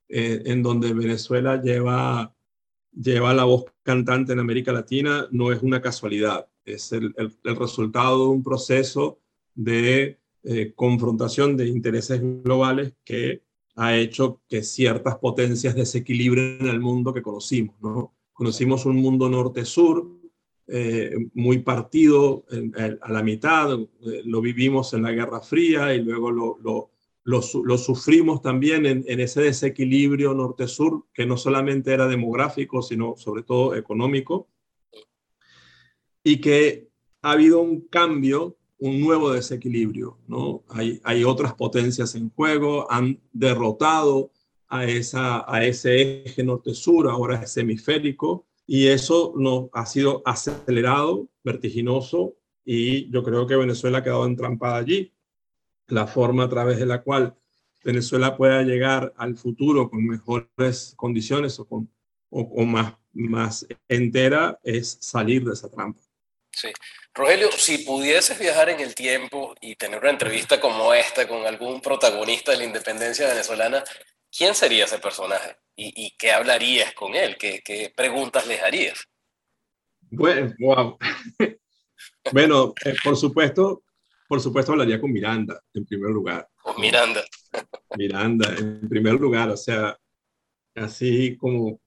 [0.07, 2.33] eh, en donde Venezuela lleva,
[2.93, 7.55] lleva la voz cantante en América Latina no es una casualidad, es el, el, el
[7.55, 9.19] resultado de un proceso
[9.55, 13.43] de eh, confrontación de intereses globales que
[13.81, 17.77] ha hecho que ciertas potencias desequilibren el mundo que conocimos.
[17.81, 18.13] ¿no?
[18.33, 20.05] Conocimos un mundo norte-sur
[20.67, 22.43] eh, muy partido
[23.01, 28.85] a la mitad, eh, lo vivimos en la Guerra Fría y luego lo, sufrimos también
[28.85, 34.49] en ese desequilibrio norte-sur que no solamente era demográfico, sino sobre todo económico,
[36.21, 36.89] y que
[37.21, 40.63] ha habido un cambio un nuevo desequilibrio, ¿no?
[40.69, 44.31] Hay, hay otras potencias en juego, han derrotado
[44.67, 51.27] a, esa, a ese eje norte-sur, ahora es hemisférico, y eso no, ha sido acelerado,
[51.43, 55.11] vertiginoso, y yo creo que Venezuela ha quedado entrampada allí.
[55.87, 57.35] La forma a través de la cual
[57.83, 61.89] Venezuela pueda llegar al futuro con mejores condiciones o, con,
[62.29, 66.01] o, más, más entera es salir de esa trampa.
[66.59, 66.73] Sí.
[67.13, 71.79] Rogelio, si pudieses viajar en el tiempo y tener una entrevista como esta con algún
[71.79, 73.81] protagonista de la independencia venezolana,
[74.29, 75.55] ¿quién sería ese personaje?
[75.77, 77.37] ¿Y, qué hablarías con él?
[77.37, 79.07] ¿Qué, preguntas le harías?
[80.01, 80.97] Bueno, wow.
[82.33, 83.83] bueno, eh, por supuesto,
[84.27, 86.45] por supuesto hablaría con Miranda en primer lugar.
[86.61, 87.23] Con Miranda.
[87.95, 89.97] Miranda, en primer lugar, o sea,
[90.75, 91.79] así como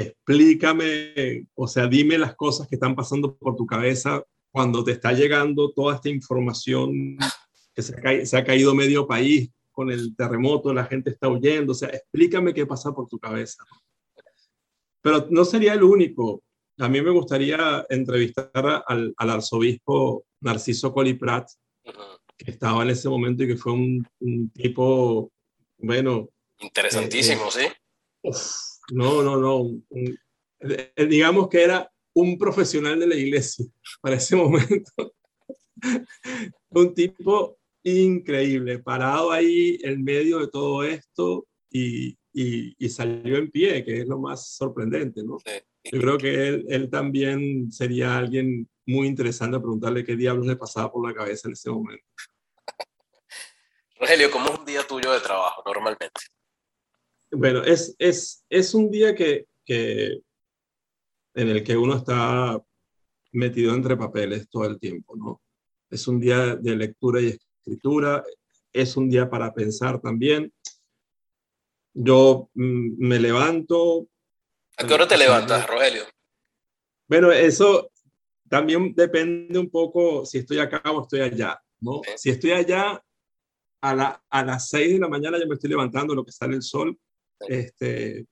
[0.00, 5.12] explícame, o sea, dime las cosas que están pasando por tu cabeza cuando te está
[5.12, 7.16] llegando toda esta información
[7.74, 11.72] que se ha, se ha caído medio país con el terremoto, la gente está huyendo,
[11.72, 13.64] o sea, explícame qué pasa por tu cabeza.
[15.02, 16.42] Pero no sería el único.
[16.78, 21.48] A mí me gustaría entrevistar al, al arzobispo Narciso Coliprat,
[22.36, 25.30] que estaba en ese momento y que fue un, un tipo,
[25.78, 26.28] bueno...
[26.58, 28.69] Interesantísimo, eh, ¿sí?
[28.92, 29.82] No, no, no.
[31.08, 33.66] digamos que era un profesional de la iglesia
[34.00, 35.14] para ese momento.
[36.70, 43.84] un tipo increíble, parado ahí en medio de todo esto y, y, salió en pie,
[43.84, 45.38] que es lo más sorprendente, ¿no?
[45.84, 50.56] Yo creo que él, él, también sería alguien muy interesante a preguntarle qué diablos le
[50.56, 52.04] pasaba por la cabeza en ese momento.
[53.98, 56.08] Rogelio, ¿cómo es un día tuyo de trabajo normalmente?
[57.32, 60.20] Bueno, es, es, es un día que, que
[61.34, 62.60] en el que uno está
[63.32, 65.40] metido entre papeles todo el tiempo, ¿no?
[65.88, 68.24] Es un día de lectura y escritura,
[68.72, 70.52] es un día para pensar también.
[71.92, 74.06] Yo mm, me levanto.
[74.76, 76.04] ¿A qué hora te levantas, Rogelio?
[77.08, 77.90] Bueno, eso
[78.48, 82.00] también depende un poco si estoy acá o estoy allá, ¿no?
[82.16, 83.02] Si estoy allá,
[83.80, 86.54] a, la, a las 6 de la mañana ya me estoy levantando, lo que sale
[86.54, 86.96] el sol.
[87.48, 88.26] Este,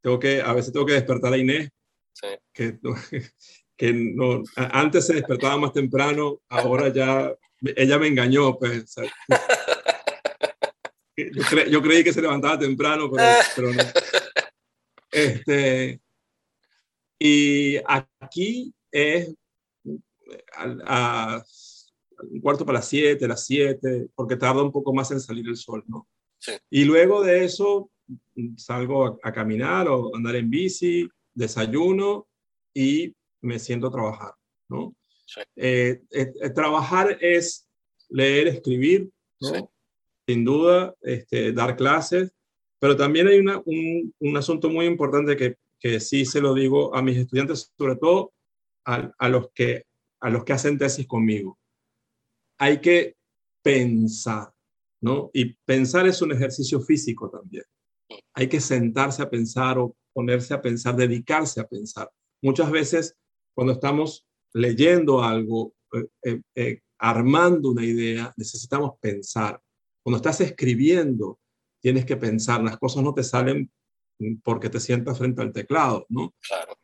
[0.00, 1.70] tengo que, a veces tengo que despertar a Inés
[2.52, 2.78] que,
[3.76, 8.94] que no, antes se despertaba más temprano, ahora ya ella me engañó, pues.
[11.68, 13.24] Yo, creí que se levantaba temprano, pero,
[13.56, 13.82] pero no.
[15.10, 16.00] Este,
[17.18, 17.76] y
[18.20, 19.34] aquí es
[20.54, 21.42] a,
[22.30, 25.56] un cuarto para las siete, las siete, porque tarda un poco más en salir el
[25.56, 26.08] sol, ¿no?
[26.70, 27.90] Y luego de eso
[28.56, 32.26] salgo a, a, caminar o andar en bici, desayuno
[32.74, 34.34] y me siento a trabajar,
[34.68, 34.94] ¿no?
[35.56, 37.68] Eh, eh, eh, trabajar es
[38.08, 39.70] leer, escribir, ¿no?
[40.26, 42.32] Sin duda, este, dar clases,
[42.78, 47.02] pero también hay un, un, asunto muy importante que, que sí se lo digo a
[47.02, 48.32] mis estudiantes, sobre todo
[48.84, 49.84] a, los que,
[50.20, 51.58] a los que hacen tesis conmigo.
[52.58, 53.16] Hay que
[53.62, 54.50] pensar,
[55.00, 55.30] ¿no?
[55.34, 57.64] Y pensar es un ejercicio físico también.
[58.34, 62.10] Hay que sentarse a pensar o ponerse a pensar, dedicarse a pensar.
[62.42, 63.16] Muchas veces
[63.54, 69.60] cuando estamos leyendo algo, eh, eh, eh, armando una idea, necesitamos pensar.
[70.02, 71.38] Cuando estás escribiendo,
[71.80, 72.62] tienes que pensar.
[72.62, 73.70] Las cosas no te salen
[74.42, 76.34] porque te sientas frente al teclado, ¿no?
[76.40, 76.74] Claro.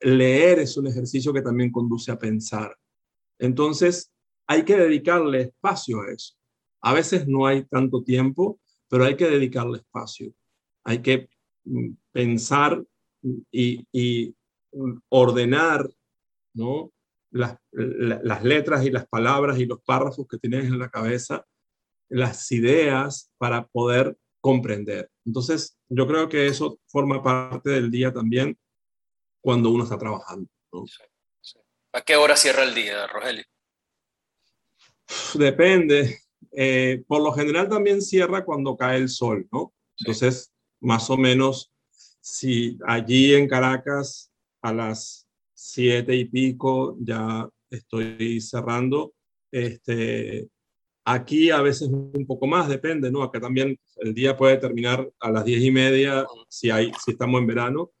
[0.00, 2.76] leer es un ejercicio que también conduce a pensar.
[3.38, 4.12] Entonces,
[4.46, 6.34] hay que dedicarle espacio a eso.
[6.82, 10.32] A veces no hay tanto tiempo, pero hay que dedicarle espacio.
[10.84, 11.28] Hay que
[11.64, 12.82] mm, pensar
[13.50, 14.34] y,
[15.08, 15.88] ordenar
[16.54, 16.90] ¿no?
[17.30, 21.46] Las, las, letras y las palabras y los párrafos que tienes en la cabeza,
[22.08, 25.10] las ideas para poder comprender.
[25.24, 28.58] Entonces, yo creo que eso forma parte del día también
[29.40, 30.48] cuando uno está trabajando.
[31.92, 33.44] ¿A qué hora cierra el día, Rogelio?
[35.34, 36.18] Depende.
[36.52, 39.72] Eh, por lo general también cierra cuando cae el sol, ¿no?
[39.98, 40.51] Entonces,
[40.82, 41.72] más o menos,
[42.20, 44.30] si allí en Caracas
[44.60, 49.14] a las siete y pico ya estoy cerrando,
[49.50, 50.48] este,
[51.04, 53.22] aquí a veces un poco más, depende, ¿no?
[53.22, 57.40] Acá también el día puede terminar a las diez y media si, hay, si estamos
[57.40, 57.92] en verano,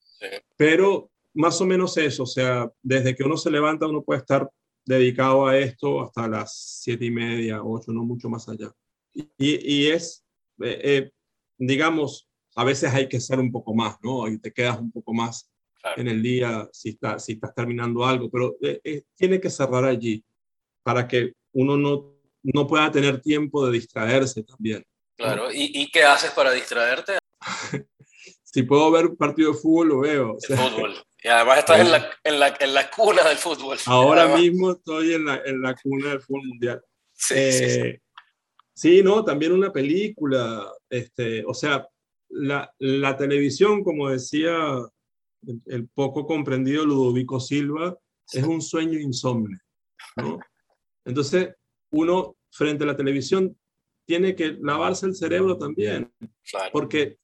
[0.56, 4.48] pero más o menos eso, o sea, desde que uno se levanta uno puede estar
[4.84, 8.72] dedicado a esto hasta las siete y media, ocho, no mucho más allá.
[9.14, 10.24] Y, y es,
[10.60, 11.10] eh, eh,
[11.58, 14.28] digamos, a veces hay que ser un poco más, ¿no?
[14.28, 15.50] Y te quedas un poco más
[15.96, 20.24] en el día si, está, si estás terminando algo, pero eh, tiene que cerrar allí
[20.82, 24.84] para que uno no, no pueda tener tiempo de distraerse también.
[25.16, 27.18] Claro, ¿Y, ¿y, qué haces para distraerte?
[28.42, 30.36] si puedo ver un partido de fútbol, lo veo.
[30.46, 30.94] fútbol.
[31.22, 33.78] Y además estás en la, en, la, en la, cuna del fútbol.
[33.86, 36.82] Ahora mismo estoy en la, en la, cuna del fútbol mundial.
[37.12, 38.00] Sí, sí, eh,
[38.74, 39.02] sí.
[39.02, 40.72] no, también una película.
[40.90, 41.86] Este, o sea,
[42.32, 44.56] la, la televisión, como decía
[45.66, 47.96] el, poco comprendido Ludovico Silva,
[48.32, 49.58] es un sueño insomne.
[50.16, 50.38] ¿no?
[51.04, 51.54] Entonces,
[51.90, 53.56] uno frente a la televisión
[54.06, 56.12] tiene que lavarse el cerebro también,
[56.72, 57.18] porque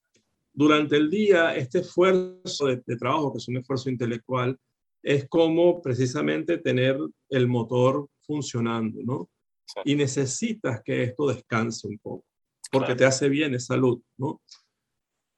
[0.53, 4.59] durante el día, este esfuerzo de, trabajo, que es un esfuerzo intelectual,
[5.03, 6.99] es como precisamente tener
[7.31, 9.31] el motor funcionando, ¿no?
[9.85, 12.25] Y necesitas que esto descanse un poco,
[12.73, 14.41] porque te hace bien, es salud, ¿no?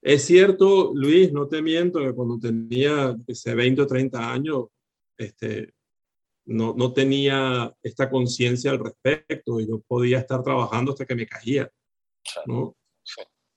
[0.02, 4.66] Es cierto, Luis, no te miento, que cuando tenía ese 20 o 30 años,
[5.18, 5.74] este,
[6.46, 11.26] no, no tenía esta conciencia al respecto y yo podía estar trabajando hasta que me
[11.26, 11.70] caía,
[12.46, 12.76] ¿no?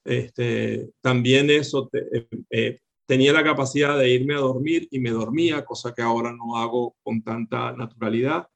[0.03, 5.63] Este, también eso, eh, eh, tenía la capacidad de irme a dormir y me dormía,
[5.63, 8.47] cosa que ahora no hago con tanta naturalidad.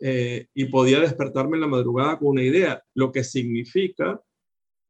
[0.00, 4.18] Eh, y podía despertarme en la madrugada con una idea, lo que significa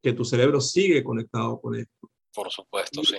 [0.01, 2.09] que tu cerebro sigue conectado con esto.
[2.39, 3.17] Por supuesto, sí.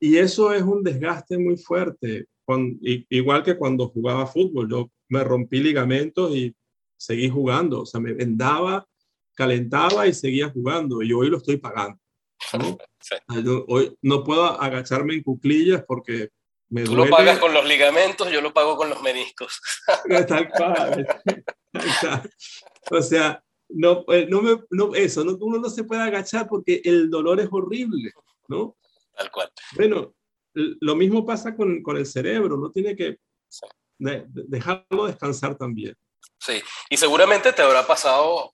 [0.00, 2.26] Y eso es un desgaste muy fuerte,
[3.08, 6.52] igual que cuando jugaba fútbol, yo me rompí ligamentos y
[6.96, 8.84] seguí jugando, o sea, me vendaba,
[9.36, 12.00] calentaba y seguía jugando, y hoy lo estoy pagando.
[12.58, 12.76] ¿no?
[13.68, 16.30] hoy no puedo agacharme en cuclillas porque
[16.68, 19.60] me Tú lo pagas con los ligamentos, yo lo pago con los meniscos.
[20.26, 21.06] Tal cual.
[22.90, 26.82] o sea, no, eh, no, me, no eso, no, uno no se puede agachar porque
[26.84, 28.10] el dolor es horrible,
[28.48, 28.76] ¿no?
[29.16, 29.50] Tal cual.
[29.74, 30.14] Bueno,
[30.54, 33.18] lo mismo pasa con, con el cerebro, no tiene que
[33.98, 35.96] dejarlo descansar también.
[36.38, 38.52] Sí, y seguramente te habrá pasado,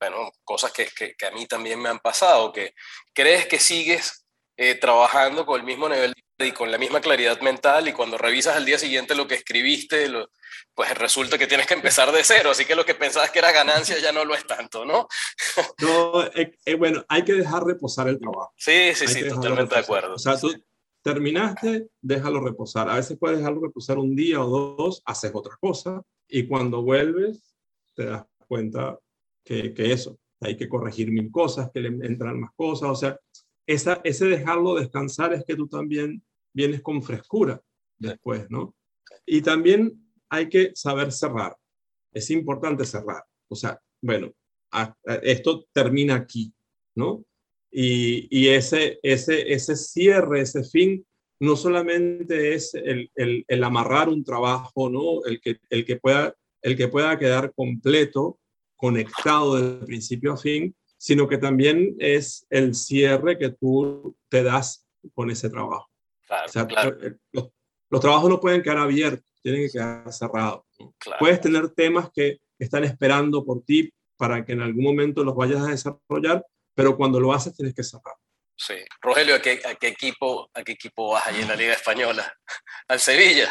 [0.00, 2.74] bueno, cosas que, que, a mí también me han pasado, que
[3.14, 4.26] crees que sigues
[4.56, 8.56] eh, trabajando con el mismo nivel y con la misma claridad mental y cuando revisas
[8.56, 10.08] al día siguiente lo que escribiste,
[10.74, 13.52] pues resulta que tienes que empezar de cero, así que lo que pensabas que era
[13.52, 15.08] ganancia ya no lo es tanto, ¿no?
[15.82, 18.52] no, eh, eh, bueno, hay que dejar reposar el trabajo.
[18.56, 20.14] Sí, sí, sí, totalmente de acuerdo.
[20.14, 20.52] O sea, tú
[21.02, 22.88] terminaste, déjalo reposar.
[22.88, 27.54] A veces puedes dejarlo reposar un día o dos, haces otra cosa, y cuando vuelves,
[27.94, 28.98] te das cuenta
[29.44, 32.90] que, que eso, hay que corregir mil cosas, que le entran más cosas.
[32.90, 33.18] O sea,
[33.66, 36.22] esa, ese dejarlo descansar es que tú también
[36.52, 37.60] vienes con frescura
[37.98, 38.74] después, ¿no?
[39.26, 41.56] Y también hay que saber cerrar.
[42.12, 43.22] Es importante cerrar.
[43.48, 44.32] O sea, bueno,
[45.22, 46.52] esto termina aquí,
[46.94, 47.24] ¿no?
[47.70, 51.06] Y, y, ese, ese, ese cierre, ese fin,
[51.40, 55.24] no solamente es el, el, amarrar un trabajo, ¿no?
[55.24, 58.38] El que, el, que pueda, el que pueda quedar completo,
[58.76, 64.86] conectado desde principio a fin, sino que también es el cierre que tú te das
[65.14, 65.88] con ese trabajo.
[66.26, 66.98] Claro, claro.
[67.32, 67.50] Los,
[67.90, 70.64] los trabajos no pueden quedar abiertos, tienen que quedar cerrados.
[71.18, 75.62] Puedes tener temas que están esperando por ti para que en algún momento los vayas
[75.62, 78.14] a desarrollar, pero cuando lo haces tienes que cerrar.
[78.56, 78.74] Sí.
[79.00, 82.30] Rogelio, ¿a qué, equipo, ¿a qué equipo vas allí en la Liga Española?
[82.88, 83.48] ¿Al Sevilla?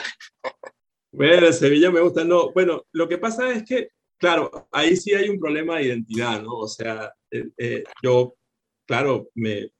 [1.11, 2.25] Bueno, el Sevilla me gusta.
[2.25, 6.41] No, bueno, lo que pasa es que, claro, ahí sí hay un problema de identidad,
[6.41, 6.57] ¿no?
[6.57, 8.35] O sea, eh, eh, yo,
[8.85, 9.71] claro, me,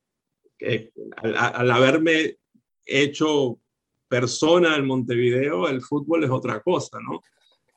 [0.60, 2.38] eh, al, haberme
[2.86, 3.60] hecho
[4.08, 7.22] persona en Montevideo, el fútbol es otra cosa, ¿no?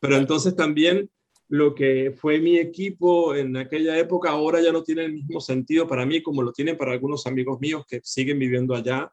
[0.00, 1.10] Pero entonces también
[1.48, 5.86] lo que fue mi equipo en aquella época ahora ya no tiene el mismo sentido
[5.88, 9.12] para mí como lo tiene para algunos amigos míos que siguen viviendo allá.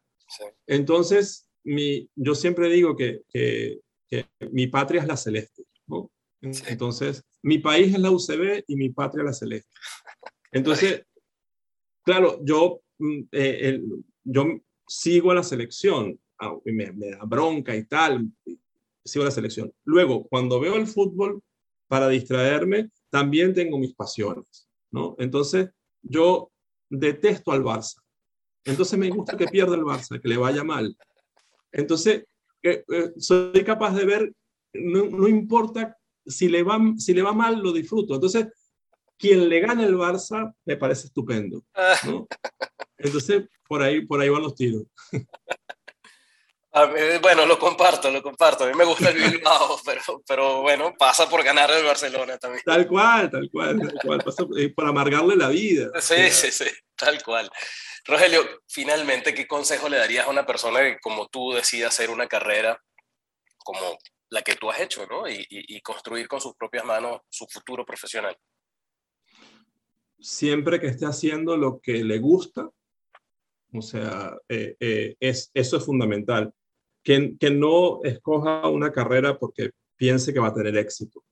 [0.68, 3.80] Entonces, mi, yo siempre digo que, que,
[4.52, 5.64] mi patria es la celeste.
[5.88, 6.12] ¿no?
[6.42, 9.70] Entonces, mi país es la UCB y mi patria es la celeste.
[10.52, 11.04] Entonces,
[12.04, 13.82] claro, yo, mm, eh,
[14.24, 14.46] yo
[14.88, 16.20] sigo a la selección,
[16.66, 18.32] me, me da bronca y tal,
[19.04, 19.72] sigo la selección.
[19.84, 21.42] Luego, cuando veo el fútbol,
[21.88, 25.16] para distraerme, también tengo mis pasiones, ¿no?
[25.18, 25.70] Entonces,
[26.02, 26.52] yo
[26.90, 28.02] detesto al Barça.
[28.66, 30.96] Entonces me gusta que pierda el Barça, que le vaya mal.
[31.72, 32.26] Entonces,
[32.62, 34.34] eh, eh, soy capaz de ver,
[34.74, 38.16] no, importa si le, va, si le va mal, lo disfruto.
[38.16, 38.48] Entonces,
[39.18, 41.64] quien le gana el Barça me parece estupendo.
[42.06, 42.28] ¿no?
[42.98, 44.84] Entonces, por ahí, por ahí van los tiros.
[47.22, 48.64] bueno, lo comparto, lo comparto.
[48.64, 52.64] A mí me gusta el Bilbao, pero, pero bueno, pasa por ganar el Barcelona también.
[52.66, 54.20] Tal cual, tal cual, tal cual.
[54.24, 55.90] Pasa por amargarle la vida.
[56.00, 57.50] Sí, sí, sí, tal cual.
[58.06, 62.28] Rogelio, finalmente, ¿qué consejo le darías a una persona que como tú decida hacer una
[62.28, 62.82] carrera
[63.58, 63.98] como
[64.30, 65.28] la que tú has hecho, ¿no?
[65.28, 68.36] Y, y, construir con sus propias manos su futuro profesional.
[70.20, 72.70] Siempre que esté haciendo lo que le gusta,
[73.74, 76.54] o sea, eh, eh, es, eso es fundamental
[77.08, 81.24] que, no escoja una carrera porque piense que va a tener éxito.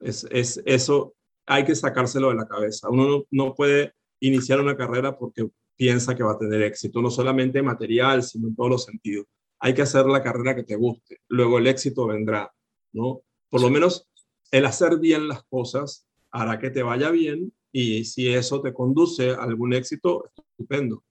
[0.00, 2.88] Es, es, eso hay que sacárselo de la cabeza.
[2.88, 7.60] Uno no, puede iniciar una carrera porque piensa que va a tener éxito, no solamente
[7.60, 9.26] material, sino en todos los sentidos.
[9.60, 12.50] Hay que hacer la carrera que te guste, luego el éxito vendrá,
[12.92, 13.20] ¿no?
[13.50, 14.08] Por lo menos
[14.50, 19.30] el hacer bien las cosas hará que te vaya bien y si eso te conduce
[19.30, 21.04] a algún éxito, estupendo.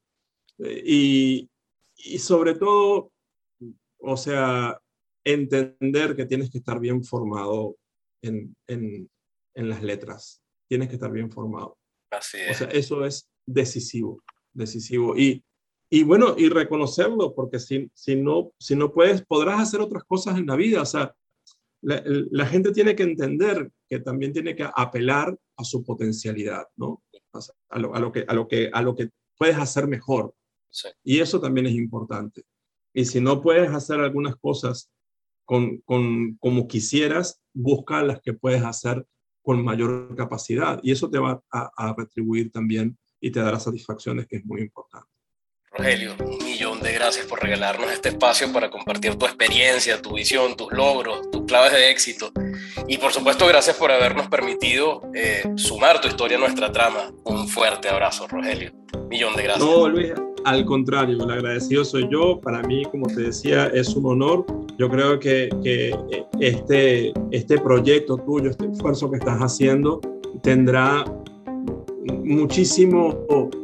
[0.58, 1.50] Eh, y,
[1.98, 3.12] y sobre todo,
[4.06, 4.80] o sea,
[5.24, 7.76] entender que tienes que estar bien formado
[8.22, 9.10] en, en,
[9.56, 10.42] en las letras.
[10.68, 11.78] Tienes que estar bien formado.
[12.12, 12.52] Así es.
[12.52, 14.22] O sea, eso es decisivo,
[14.54, 15.18] decisivo.
[15.18, 15.44] Y,
[15.90, 20.38] y bueno, y reconocerlo, porque si, si, no, si no puedes, podrás hacer otras cosas
[20.38, 20.82] en la vida.
[20.82, 21.14] O sea,
[21.82, 27.04] la, la, gente tiene que entender que también tiene que apelar a su potencialidad, ¿no?
[27.70, 30.34] a, lo, a, lo, que, a, lo, que, a lo que puedes hacer mejor.
[30.70, 30.90] Sí.
[31.04, 32.44] Y eso también es importante.
[32.96, 34.90] Y si no puedes hacer algunas cosas
[35.44, 39.06] con, con, como quisieras, busca las que puedes hacer
[39.42, 40.80] con mayor capacidad.
[40.82, 44.62] Y eso te va a, a retribuir también y te dará satisfacciones, que es muy
[44.62, 45.10] importante.
[45.72, 50.56] Rogelio, un millón de gracias por regalarnos este espacio para compartir tu experiencia, tu visión,
[50.56, 52.32] tus logros, tus claves de éxito.
[52.88, 57.12] Y por supuesto, gracias por habernos permitido eh, sumar tu historia a nuestra trama.
[57.26, 58.72] Un fuerte abrazo, Rogelio.
[59.10, 59.66] Millón de gracias.
[59.66, 60.14] No, Luis,
[60.46, 62.40] al contrario, el agradecido soy yo.
[62.40, 64.46] Para mí, como te decía, es un honor.
[64.78, 65.96] Yo creo que, que
[66.40, 70.00] este, este proyecto tuyo, este esfuerzo que estás haciendo,
[70.42, 71.06] tendrá
[72.24, 73.16] muchísimo